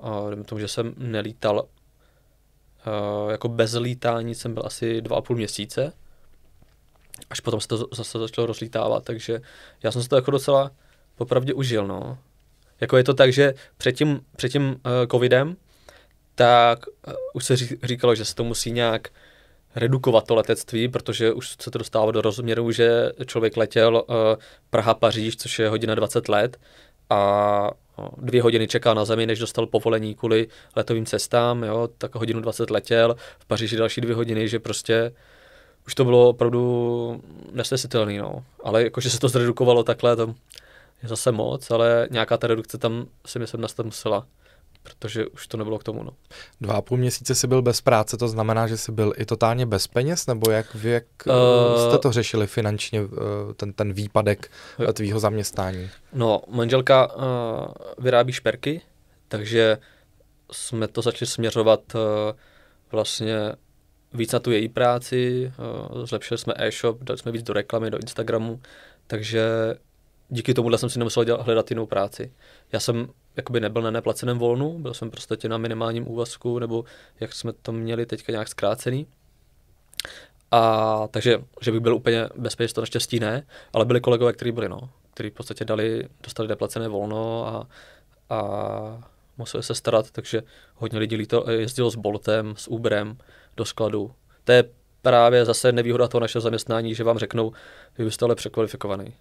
[0.00, 5.36] A tomu, že jsem nelítal uh, jako bez lítání jsem byl asi dva a půl
[5.36, 5.92] měsíce.
[7.30, 9.40] Až potom se to zase začalo rozlítávat, takže
[9.82, 10.70] já jsem se to jako docela
[11.16, 12.18] popravdě užil, no.
[12.80, 14.76] Jako je to tak, že před tím, před tím uh,
[15.10, 15.56] covidem,
[16.34, 19.08] tak uh, už se říkalo, že se to musí nějak
[19.74, 24.14] redukovat to letectví, protože už se to dostává do rozměru, že člověk letěl uh,
[24.70, 26.58] Praha-Paříž, což je hodina 20 let
[27.10, 27.70] a
[28.16, 32.70] dvě hodiny čekal na zemi, než dostal povolení kvůli letovým cestám, jo, tak hodinu 20
[32.70, 35.12] letěl, v Paříži další dvě hodiny, že prostě
[35.86, 38.44] už to bylo opravdu nesnesitelné, no.
[38.64, 40.34] Ale jakože se to zredukovalo takhle, to
[41.02, 44.26] je zase moc, ale nějaká ta redukce tam si myslím nastat musela
[44.88, 46.02] protože už to nebylo k tomu.
[46.02, 46.10] No.
[46.60, 49.66] Dva a půl měsíce jsi byl bez práce, to znamená, že jsi byl i totálně
[49.66, 53.08] bez peněz, nebo jak, jak uh, jste to řešili finančně, uh,
[53.56, 55.90] ten, ten výpadek uh, tvýho zaměstnání?
[56.12, 57.22] No, manželka uh,
[57.98, 58.80] vyrábí šperky,
[59.28, 59.78] takže
[60.52, 62.00] jsme to začali směřovat uh,
[62.92, 63.36] vlastně
[64.14, 65.52] víc na tu její práci,
[65.92, 68.60] uh, zlepšili jsme e-shop, dali jsme víc do reklamy, do Instagramu,
[69.06, 69.42] takže
[70.28, 72.32] díky tomu jsem si nemusel dělat, hledat jinou práci.
[72.72, 76.84] Já jsem jakoby nebyl na neplaceném volnu, byl jsem prostě na minimálním úvazku, nebo
[77.20, 79.06] jak jsme to měli teďka nějak zkrácený.
[80.50, 84.52] A takže, že bych byl úplně bez peněz, to naštěstí ne, ale byli kolegové, kteří
[84.52, 87.68] byli, no, kteří v podstatě dali, dostali neplacené volno a,
[88.36, 90.42] a museli se starat, takže
[90.74, 93.18] hodně lidí líto, jezdilo s Boltem, s Uberem
[93.56, 94.12] do skladu.
[94.44, 94.64] To je
[95.02, 97.52] právě zase nevýhoda toho našeho zaměstnání, že vám řeknou,
[97.98, 99.14] že byste ale překvalifikovaný.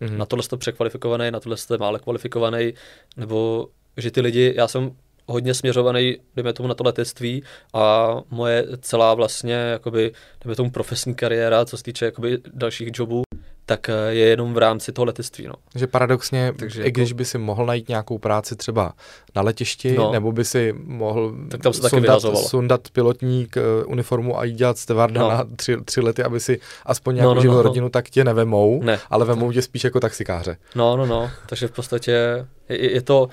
[0.00, 0.16] Mm-hmm.
[0.16, 2.74] Na tohle jste překvalifikovaný, na tohle jste mále kvalifikovaný,
[3.16, 4.90] nebo že ty lidi, já jsem
[5.26, 7.42] hodně směřovaný, dejme tomu na to letectví
[7.74, 10.12] a moje celá vlastně, jakoby,
[10.44, 13.22] dejme tomu profesní kariéra, co se týče jakoby dalších jobů,
[13.66, 15.46] tak eh, je jenom v rámci toho letectví.
[15.46, 15.54] No.
[15.74, 17.00] Že paradoxně, Takže i jako...
[17.00, 18.92] když by si mohl najít nějakou práci třeba
[19.34, 20.12] na letišti, no.
[20.12, 24.78] nebo by si mohl tak tam se sundat, sundat pilotní uh, uniformu a jít dělat
[24.78, 25.28] stevarda no.
[25.28, 27.62] na tři, tři lety, aby si aspoň nějakou no, no, no, no.
[27.62, 28.98] rodinu, tak tě nevemou, ne.
[29.10, 30.56] ale vemou tě spíš jako taxikáře.
[30.74, 32.10] No, no, no, takže v podstatě
[32.68, 33.28] je, je to,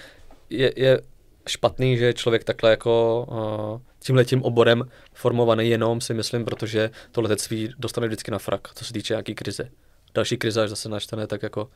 [0.50, 1.02] je, je
[1.48, 3.26] špatný, že člověk takhle jako
[3.74, 8.68] uh, tím letím oborem formovaný jenom si myslím, protože to letectví dostane vždycky na frak,
[8.74, 9.70] co se týče nějaký krize
[10.14, 11.70] další krize až zase naštvané, tak jako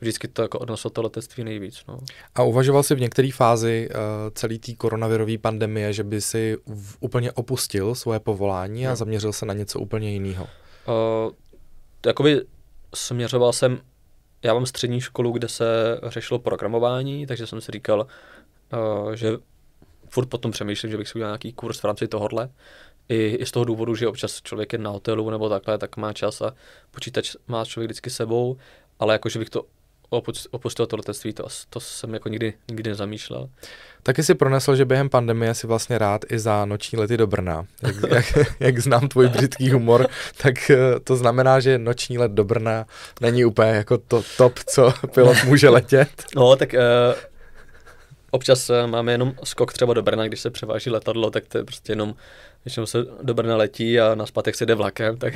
[0.00, 1.82] vždycky to jako odnoslo to letectví nejvíc.
[1.88, 1.98] No.
[2.34, 3.96] A uvažoval jsi v některé fázi uh,
[4.34, 8.96] celý té koronavirové pandemie, že by si v, úplně opustil svoje povolání a no.
[8.96, 10.48] zaměřil se na něco úplně jiného?
[10.88, 11.32] Uh,
[12.06, 12.40] jakoby
[12.94, 13.80] směřoval jsem,
[14.42, 15.64] já mám střední školu, kde se
[16.06, 18.06] řešilo programování, takže jsem si říkal,
[18.72, 19.32] uh, že
[20.08, 22.48] furt potom přemýšlím, že bych si udělal nějaký kurz v rámci tohohle
[23.08, 26.12] i, i z toho důvodu, že občas člověk je na hotelu nebo takhle, tak má
[26.12, 26.54] čas a
[26.90, 28.56] počítač má člověk vždycky sebou,
[28.98, 29.64] ale jakože bych to
[30.50, 33.48] opustil to letectví, to, to jsem jako nikdy, nikdy nezamýšlel.
[34.02, 37.66] Taky si pronesl, že během pandemie si vlastně rád i za noční lety do Brna.
[37.82, 40.08] Jak, jak, jak znám tvůj britský humor,
[40.42, 42.86] tak eh, to znamená, že noční let do Brna
[43.20, 46.08] není úplně jako to top, co pilot může letět.
[46.36, 47.14] No, tak uh,
[48.30, 51.64] občas eh, máme jenom skok třeba do Brna, když se převáží letadlo, tak to je
[51.64, 52.14] prostě jenom
[52.64, 55.34] většinou se do Brna letí a na zpátek si jde vlakem, tak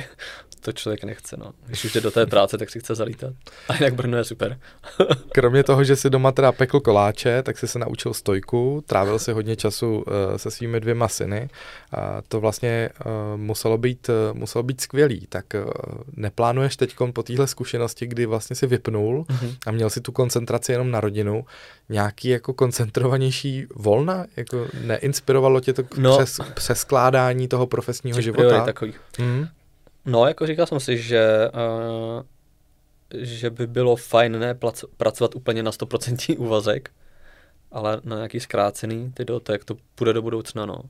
[0.59, 1.37] to člověk nechce.
[1.37, 1.51] No.
[1.65, 3.33] Když už jde do té práce, tak si chce zalítat.
[3.69, 4.59] A jinak Brno je super.
[5.31, 9.31] Kromě toho, že si doma teda pekl koláče, tak si se naučil stojku, trávil si
[9.31, 10.03] hodně času uh,
[10.37, 11.49] se svými dvěma syny.
[11.91, 15.27] A to vlastně uh, muselo, být, uh, muselo být skvělý.
[15.29, 15.71] Tak uh,
[16.15, 19.55] neplánuješ teď po téhle zkušenosti, kdy vlastně si vypnul mm-hmm.
[19.65, 21.45] a měl si tu koncentraci jenom na rodinu,
[21.89, 24.25] nějaký jako koncentrovanější volna?
[24.35, 26.17] Jako neinspirovalo tě to no.
[26.17, 28.65] přes, přeskládání toho profesního Těch života.
[28.65, 28.93] Takový.
[29.19, 29.47] Mm.
[30.07, 32.23] No, jako říkal jsem si, že, uh,
[33.13, 36.91] že by bylo fajn ne plac, pracovat úplně na 100% úvazek,
[37.71, 40.81] ale na nějaký zkrácený, ty do to, jak to půjde do budoucna, no.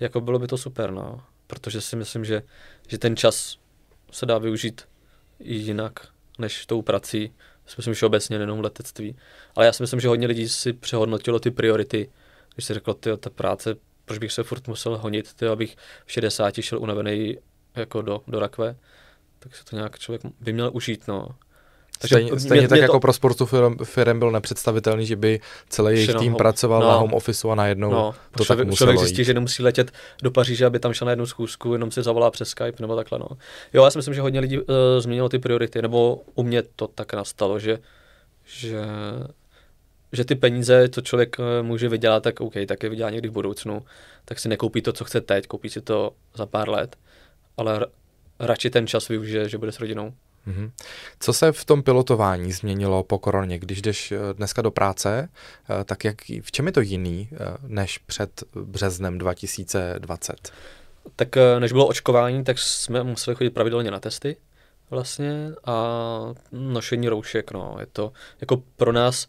[0.00, 1.20] Jako bylo by to super, no.
[1.46, 2.42] Protože si myslím, že,
[2.88, 3.58] že ten čas
[4.10, 4.82] se dá využít
[5.40, 5.92] i jinak,
[6.38, 7.32] než tou prací.
[7.66, 9.16] Si myslím, že obecně jenom letectví.
[9.54, 12.10] Ale já si myslím, že hodně lidí si přehodnotilo ty priority,
[12.54, 15.76] když si řekl, ty ta práce proč bych se furt musel honit, ty, abych
[16.06, 17.38] v 60 šel unavený
[17.76, 18.76] jako do, do rakve,
[19.38, 21.28] tak se to nějak člověk by měl užít, no.
[21.98, 23.00] Takže stejně, stejně mě, tak mě jako to...
[23.00, 26.38] pro spoustu firm, firm byl nepředstavitelný, že by celý jejich tým home.
[26.38, 26.88] pracoval no.
[26.88, 28.14] na home office a najednou no.
[28.36, 29.24] to člověk, tak muselo Člověk zjistí, jít.
[29.24, 32.48] že nemusí letět do Paříže, aby tam šel na jednu schůzku, jenom si zavolá přes
[32.48, 33.18] Skype nebo takhle.
[33.18, 33.26] No.
[33.72, 34.64] Jo, já si myslím, že hodně lidí uh,
[34.98, 37.78] změnilo ty priority, nebo u mě to tak nastalo, že,
[38.44, 38.84] že
[40.14, 43.32] že ty peníze, co člověk eh, může vydělat, tak OK, tak je vydělá někdy v
[43.32, 43.82] budoucnu,
[44.24, 46.96] tak si nekoupí to, co chce teď, koupí si to za pár let,
[47.56, 47.86] ale
[48.38, 50.12] radši ten čas využije, že bude s rodinou.
[50.46, 50.70] Mm-hmm.
[51.20, 53.58] Co se v tom pilotování změnilo po koroně?
[53.58, 55.28] Když jdeš eh, dneska do práce,
[55.80, 57.28] eh, tak jak, v čem je to jiný
[57.66, 60.52] než před březnem 2020?
[61.16, 64.36] Tak než bylo očkování, tak jsme museli chodit pravidelně na testy
[64.90, 65.74] vlastně a
[66.52, 69.28] nošení roušek, no, je to jako pro nás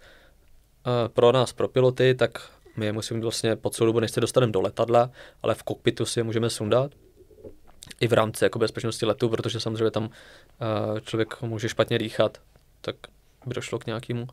[1.07, 4.51] pro nás, pro piloty, tak my je musíme vlastně po celou dobu, než se dostaneme
[4.51, 5.11] do letadla,
[5.43, 6.91] ale v kokpitu si je můžeme sundat
[8.01, 10.09] i v rámci jako bezpečnosti letu, protože samozřejmě tam uh,
[10.99, 12.37] člověk může špatně dýchat,
[12.81, 12.95] tak
[13.45, 14.27] by došlo k nějakému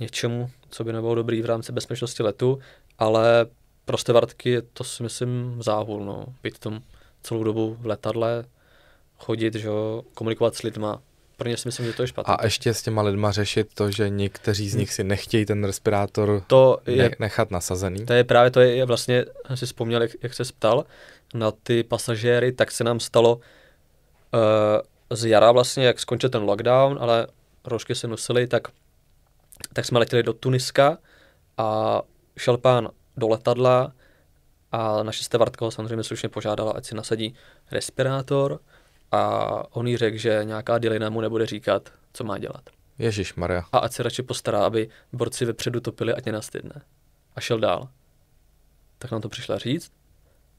[0.00, 2.58] něčemu, co by nebylo dobrý v rámci bezpečnosti letu,
[2.98, 3.46] ale
[3.84, 6.80] pro stevartky je to si myslím záhul, no, být tom
[7.22, 8.44] celou dobu v letadle,
[9.18, 9.68] chodit, že
[10.14, 11.02] komunikovat s lidma,
[11.36, 12.36] pro ně si myslím, že to je špatné.
[12.36, 16.42] A ještě s těma lidma řešit to, že někteří z nich si nechtějí ten respirátor
[16.46, 18.06] to je, nechat nasazený.
[18.06, 20.84] To je právě, to je, je vlastně, si vzpomněl, jak, jak se ptal
[21.34, 23.40] na ty pasažéry, tak se nám stalo uh,
[25.10, 27.26] z jara vlastně, jak skončil ten lockdown, ale
[27.64, 28.68] roušky se nosily, tak,
[29.72, 30.98] tak jsme letěli do Tuniska
[31.56, 32.02] a
[32.36, 33.92] šel pán do letadla
[34.72, 37.34] a naše stevartka ho samozřejmě slušně požádala, ať si nasadí
[37.70, 38.60] respirátor
[39.12, 42.62] a on jí řekl, že nějaká dělina mu nebude říkat, co má dělat.
[42.98, 43.64] Ježíš Maria.
[43.72, 46.82] A ať se radši postará, aby borci vepředu topili, ať nenastydne.
[47.36, 47.88] A šel dál.
[48.98, 49.92] Tak nám to přišla říct,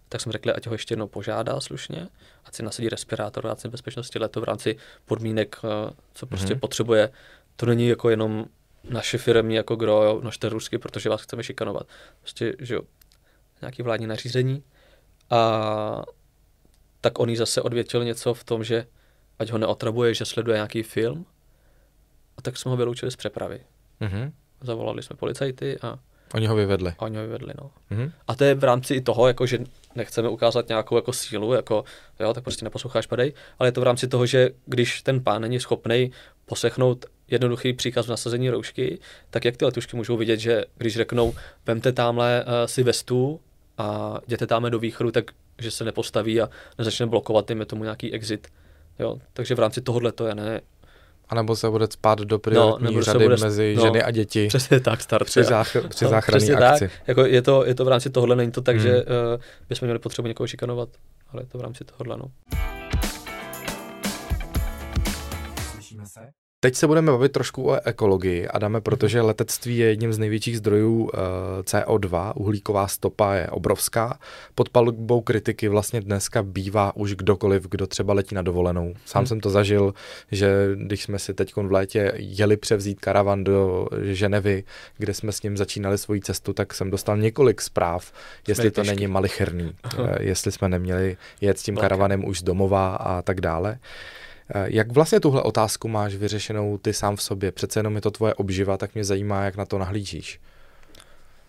[0.09, 2.07] tak jsme řekli, ať ho ještě jednou požádá slušně,
[2.45, 6.59] ať si nasadí respirátor v rámci bezpečnosti letu, v rámci podmínek, eh, co prostě mm-hmm.
[6.59, 7.09] potřebuje.
[7.55, 8.45] To není jako jenom
[8.83, 11.87] naše firmy jako kdo, jo, nožte rusky, protože vás chceme šikanovat.
[12.19, 12.81] Prostě, že jo,
[13.61, 14.63] nějaký vládní nařízení.
[15.29, 16.03] A
[17.01, 18.87] tak on jí zase odvětil něco v tom, že
[19.39, 21.25] ať ho neotravuje, že sleduje nějaký film.
[22.37, 23.63] A tak jsme ho vyloučili z přepravy.
[24.01, 24.31] Mm-hmm.
[24.61, 25.99] Zavolali jsme policajty a
[26.33, 26.93] Oni ho vyvedli.
[26.97, 27.71] Oni ho vyvedli, no.
[27.91, 28.11] Mm-hmm.
[28.27, 29.59] A to je v rámci i toho, jako, že
[29.95, 31.83] nechceme ukázat nějakou jako sílu, jako,
[32.19, 35.41] jo, tak prostě neposloucháš, padej, ale je to v rámci toho, že když ten pán
[35.41, 36.11] není schopný
[36.45, 41.33] posechnout jednoduchý příkaz v nasazení roušky, tak jak ty letušky můžou vidět, že když řeknou,
[41.65, 43.39] vemte tamhle uh, si vestu
[43.77, 48.13] a jděte tamhle do východu, tak že se nepostaví a nezačne blokovat, dejme tomu nějaký
[48.13, 48.47] exit.
[48.99, 50.61] Jo, takže v rámci tohohle to je ne.
[51.29, 54.47] A nebo se bude spát do prioritní no, řady bude, mezi no, ženy a děti.
[54.47, 55.25] Přesně tak, start.
[55.25, 56.87] Při, zách, při no, záchranné akci.
[56.87, 58.83] Tak, jako je, to, je to v rámci tohohle, není to tak, hmm.
[58.83, 60.89] že uh, bychom měli potřebu někoho šikanovat,
[61.33, 62.25] ale je to v rámci tohohle, no.
[66.61, 71.09] Teď se budeme bavit trošku o ekologii, Adame, protože letectví je jedním z největších zdrojů
[71.13, 71.17] eh,
[71.61, 74.19] CO2, uhlíková stopa je obrovská.
[74.55, 78.93] Pod palubou kritiky vlastně dneska bývá už kdokoliv, kdo třeba letí na dovolenou.
[79.05, 79.27] Sám hmm.
[79.27, 79.93] jsem to zažil,
[80.31, 84.63] že když jsme si teď v létě jeli převzít karavan do Ženevy,
[84.97, 88.11] kde jsme s ním začínali svoji cestu, tak jsem dostal několik zpráv,
[88.47, 92.95] jestli to není malicherný, eh, jestli jsme neměli jet s tím karavanem už z domova
[92.95, 93.79] a tak dále.
[94.55, 97.51] Eh, jak vlastně tuhle otázku máš vyřešenou ty sám v sobě?
[97.51, 100.39] Přece jenom je to tvoje obživa, tak mě zajímá, jak na to nahlížíš.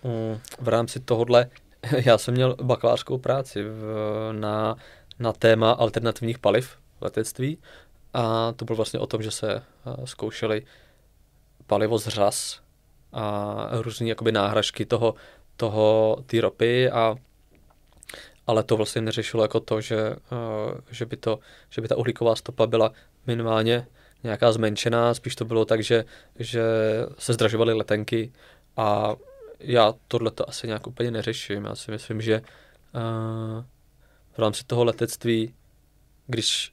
[0.05, 1.51] Mm, v rámci tohohle,
[2.05, 3.83] já jsem měl bakalářskou práci v,
[4.33, 4.77] na,
[5.19, 7.59] na téma alternativních paliv v letectví
[8.15, 9.63] a to bylo vlastně o tom, že se eh,
[10.07, 10.63] zkoušeli
[11.67, 12.61] palivo z řas
[13.13, 15.15] a různé jakoby náhražky toho,
[15.57, 17.17] toho, ty ropy a
[18.47, 21.39] ale to vlastně neřešilo jako to, že, uh, že, by to,
[21.71, 22.93] že by ta uhlíková stopa byla
[23.27, 23.87] minimálně
[24.23, 26.05] nějaká zmenšená, spíš to bylo tak, že,
[26.39, 26.63] že
[27.19, 28.33] se zdražovaly letenky
[28.77, 29.17] a
[29.61, 31.65] já tohle to asi nějak úplně neřeším.
[31.65, 33.65] Já si myslím, že uh,
[34.33, 35.55] v rámci toho letectví,
[36.27, 36.73] když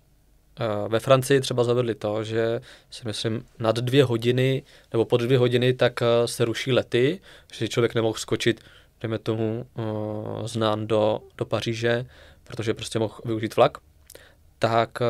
[0.59, 5.37] uh, ve Francii třeba zavedli to, že si myslím nad dvě hodiny nebo pod dvě
[5.37, 7.19] hodiny tak se ruší lety,
[7.53, 8.61] že člověk nemohl skočit
[9.01, 12.05] dejme tomu, uh, znán do, do Paříže,
[12.43, 13.77] protože prostě mohl využít vlak,
[14.59, 15.07] tak uh,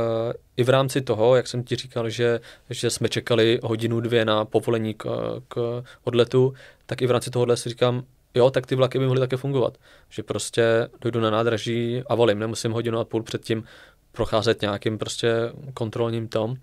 [0.58, 4.46] i v rámci toho, jak jsem ti říkal, že, že jsme čekali hodinu, dvě na
[4.46, 5.06] povolení k,
[5.48, 6.54] k odletu,
[6.86, 8.04] tak i v rámci tohohle si říkám,
[8.36, 9.78] jo, tak ty vlaky by mohly také fungovat.
[10.10, 13.64] Že prostě dojdu na nádraží a volím, nemusím hodinu a půl předtím
[14.12, 15.34] procházet nějakým prostě
[15.74, 16.56] kontrolním tom.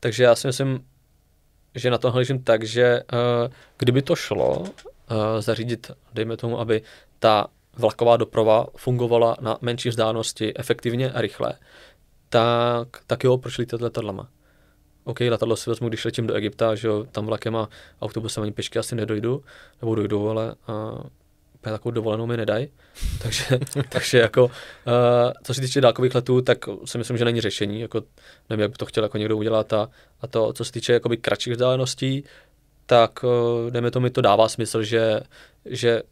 [0.00, 0.84] Takže já si myslím,
[1.74, 4.64] že na to hledím tak, že uh, kdyby to šlo,
[5.01, 5.01] Eh,
[5.40, 6.82] zařídit, dejme tomu, aby
[7.18, 7.46] ta
[7.76, 11.54] vlaková doprava fungovala na menší vzdálenosti efektivně a rychle,
[12.28, 14.28] tak, tak jo, proč lítat letadlama?
[15.04, 17.68] OK, letadlo si vezmu, když letím do Egypta, že jo, tam vlakem a
[18.02, 19.44] autobusem ani pešky asi nedojdu,
[19.80, 21.02] nebo dojdu, ale uh,
[21.60, 22.68] takovou dovolenou mi nedají.
[23.22, 23.44] takže,
[23.88, 24.50] takže jako, uh,
[25.42, 28.02] co se týče dálkových letů, tak si myslím, že není řešení, jako
[28.50, 29.88] nevím, jak by to chtěl jako někdo udělat a,
[30.20, 32.24] a to, co se týče jakoby kratších vzdáleností,
[32.86, 35.20] tak uh, dejme to mi to dává smysl, že,
[35.64, 36.02] že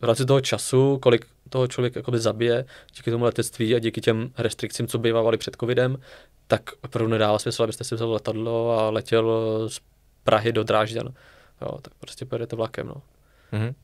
[0.00, 2.64] v rámci toho času, kolik toho člověk jakoby zabije
[2.96, 5.96] díky tomu letectví a díky těm restrikcím, co bývávali před covidem,
[6.46, 9.30] tak opravdu nedává smysl, abyste si vzal letadlo a letěl
[9.68, 9.80] z
[10.24, 11.14] Prahy do Drážďan.
[11.62, 12.86] Jo, tak prostě pojedete vlakem.
[12.86, 13.02] No.
[13.52, 13.74] Mm-hmm.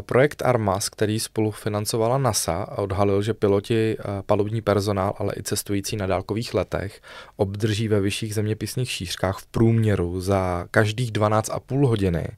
[0.00, 3.96] Projekt Armas, který spolufinancovala NASA, odhalil, že piloti,
[4.26, 7.00] palubní personál, ale i cestující na dálkových letech
[7.36, 12.28] obdrží ve vyšších zeměpisných šířkách v průměru za každých 12,5 hodiny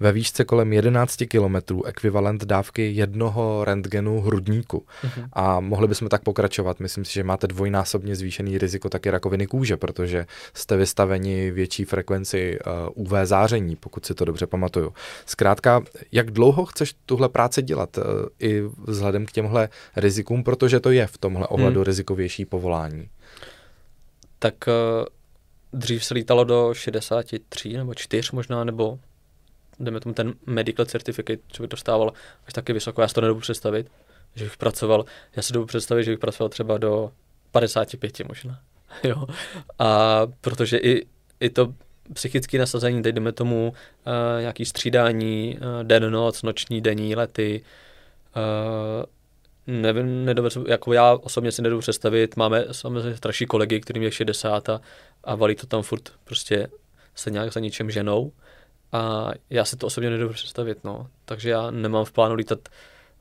[0.00, 4.86] ve výšce kolem 11 km ekvivalent dávky jednoho rentgenu hrudníku.
[5.02, 5.28] Mm-hmm.
[5.32, 6.80] A mohli bychom tak pokračovat.
[6.80, 12.58] Myslím si, že máte dvojnásobně zvýšený riziko taky rakoviny kůže, protože jste vystaveni větší frekvenci
[12.94, 14.92] uh, UV záření, pokud si to dobře pamatuju.
[15.26, 15.82] Zkrátka,
[16.12, 18.04] jak dlouho chceš tuhle práci dělat uh,
[18.38, 21.84] i vzhledem k těmhle rizikům, protože to je v tomhle ohledu hmm.
[21.84, 23.08] rizikovější povolání?
[24.38, 25.04] Tak uh,
[25.80, 28.98] dřív se lítalo do 63 nebo 4 možná, nebo
[29.80, 32.12] dejme tomu ten medical certificate, co by dostával
[32.46, 33.90] až taky vysoko, já si to nedobu představit,
[34.34, 35.04] že bych pracoval,
[35.36, 37.12] já si dobu představit, že bych pracoval třeba do
[37.50, 38.60] 55 možná,
[39.04, 39.26] jo,
[39.78, 41.06] a protože i,
[41.40, 41.74] i to
[42.12, 47.62] psychické nasazení, teď jdeme tomu uh, nějaký střídání, uh, den, noc, noční, denní lety,
[48.36, 49.04] uh,
[49.66, 54.68] nevím, nedovedu, jako já osobně si nedovedu představit, máme samozřejmě starší kolegy, kterým je 60
[54.68, 54.80] a,
[55.24, 56.68] a valí to tam furt prostě
[57.14, 58.32] se nějak za ničem ženou
[58.92, 61.06] a já si to osobně nedovedu představit, no.
[61.24, 62.68] Takže já nemám v plánu lítat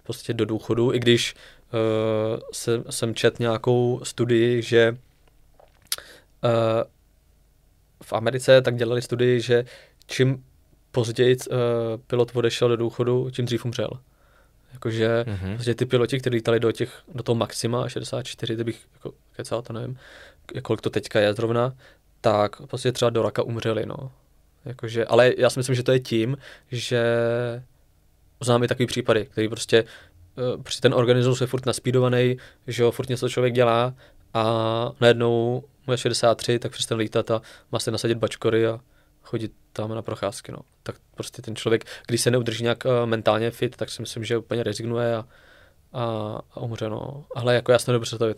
[0.04, 1.36] prostě do důchodu, i když
[1.74, 4.98] uh, se, jsem čet nějakou studii, že
[6.44, 6.84] uh,
[8.04, 9.66] v Americe tak dělali studii, že
[10.08, 10.44] čím
[10.92, 11.58] později uh,
[12.08, 13.90] pilot odešel do důchodu, tím dřív umřel.
[14.74, 15.54] Jakože mm-hmm.
[15.54, 19.62] prostě ty piloti, kteří lítali do, těch, do toho maxima 64, to bych jako kecal,
[19.62, 19.98] to nevím,
[20.62, 21.74] kolik to teďka je zrovna,
[22.22, 24.12] tak prostě třeba do raka umřeli, no.
[24.66, 26.38] Jakože, ale já si myslím, že to je tím,
[26.72, 27.04] že
[28.42, 32.38] znám i takový případy, který prostě, uh, prostě ten organismus je furt naspídovaný,
[32.68, 33.94] že jo, furt něco člověk dělá
[34.34, 34.44] a
[35.02, 37.42] najednou mu je 63, tak přestane lítat a
[37.72, 38.80] má se nasadit bačkory a
[39.24, 40.60] chodit tam na procházky, no.
[40.84, 44.38] Tak prostě ten člověk, když se neudrží nějak uh, mentálně fit, tak si myslím, že
[44.38, 45.26] úplně rezignuje a,
[45.94, 46.04] a,
[46.52, 47.26] a umře, no.
[47.36, 48.38] Ale jako já si to dobře představit.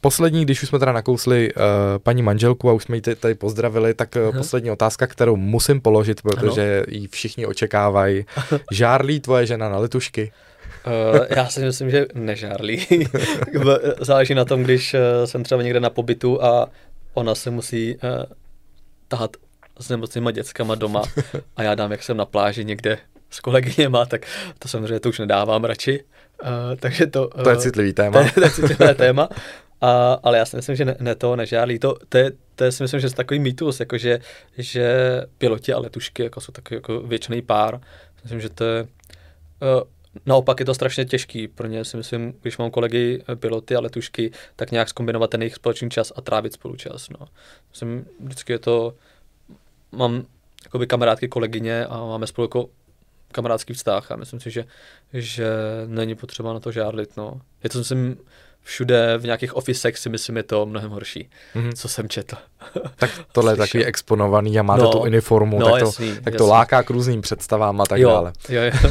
[0.00, 1.62] Poslední, když už jsme teda nakousli uh,
[1.98, 6.22] paní manželku a už jsme ji tady pozdravili, tak uh, poslední otázka, kterou musím položit,
[6.22, 6.86] protože ano.
[6.88, 8.24] ji všichni očekávají.
[8.72, 10.32] Žárlí tvoje žena na letušky?
[10.86, 12.86] Uh, já si myslím, že nežárlí.
[14.00, 16.68] Záleží na tom, když uh, jsem třeba někde na pobytu a
[17.14, 18.00] ona se musí uh,
[19.08, 19.36] tahat
[19.80, 21.02] s nemocnýma dětskama doma
[21.56, 22.98] a já dám, jak jsem na pláži někde
[23.30, 24.26] s kolegyněma, tak
[24.58, 26.04] to samozřejmě to už nedávám radši.
[26.42, 28.24] Uh, takže to, uh, to je citlivý téma.
[28.24, 29.28] To, to je citlivé téma.
[29.80, 31.78] A, ale já si myslím, že ne, ne to nežádlí.
[31.78, 34.20] To, to, je, to je si myslím, že je takový mýtus, jako že,
[34.58, 37.80] že piloti a letušky jako jsou takový jako věčný pár.
[38.22, 38.82] Myslím, že to je...
[38.82, 38.88] Uh,
[40.26, 44.30] naopak je to strašně těžký pro ně, si myslím, když mám kolegy piloty a letušky,
[44.56, 47.08] tak nějak zkombinovat ten jejich společný čas a trávit spolu čas.
[47.08, 47.26] No.
[47.70, 48.94] Myslím, vždycky je to...
[49.92, 50.24] Mám
[50.64, 52.68] jakoby kamarádky, kolegyně a máme spolu jako
[53.32, 54.64] kamarádský vztah a myslím si, že,
[55.12, 55.48] že
[55.86, 57.16] není potřeba na to žádlit.
[57.16, 57.40] No.
[57.64, 58.16] Je to, myslím,
[58.62, 61.72] všude v nějakých ofisech si myslím je to mnohem horší, mm-hmm.
[61.72, 62.36] co jsem četl.
[62.96, 66.26] Tak tohle je takový exponovaný a máte no, tu uniformu, no, tak, to, jasný, tak
[66.26, 66.38] jasný.
[66.38, 68.32] to láká k různým představám a tak jo, dále.
[68.48, 68.70] Jo, jo.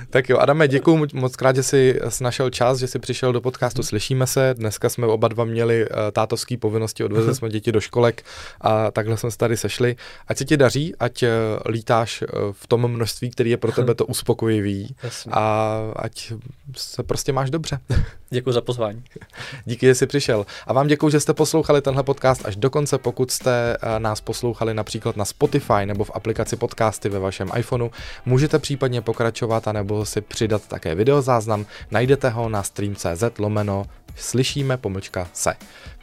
[0.11, 3.83] tak jo, Adame, děkuji moc krát, že jsi našel čas, že jsi přišel do podcastu
[3.83, 4.53] Slyšíme se.
[4.57, 8.23] Dneska jsme oba dva měli uh, tátovský povinnosti, odvezli jsme děti do školek
[8.61, 9.95] a takhle jsme se tady sešli.
[10.27, 11.29] Ať se ti daří, ať uh,
[11.65, 14.95] lítáš uh, v tom množství, který je pro tebe to uspokojivý
[15.31, 16.33] a ať
[16.77, 17.79] se prostě máš dobře.
[18.33, 19.03] Děkuji za pozvání.
[19.65, 20.45] Díky, že jsi přišel.
[20.67, 22.97] A vám děkuji, že jste poslouchali tenhle podcast až do konce.
[22.97, 27.89] Pokud jste eh, nás poslouchali například na Spotify nebo v aplikaci podcasty ve vašem iPhoneu,
[28.25, 31.65] můžete případně pokračovat a nebo si přidat také videozáznam.
[31.91, 35.53] Najdete ho na stream.cz lomeno slyšíme pomlčka se.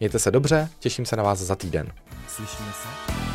[0.01, 1.93] Mějte se dobře, těším se na vás za týden.
[2.29, 3.28] Slyšíme se?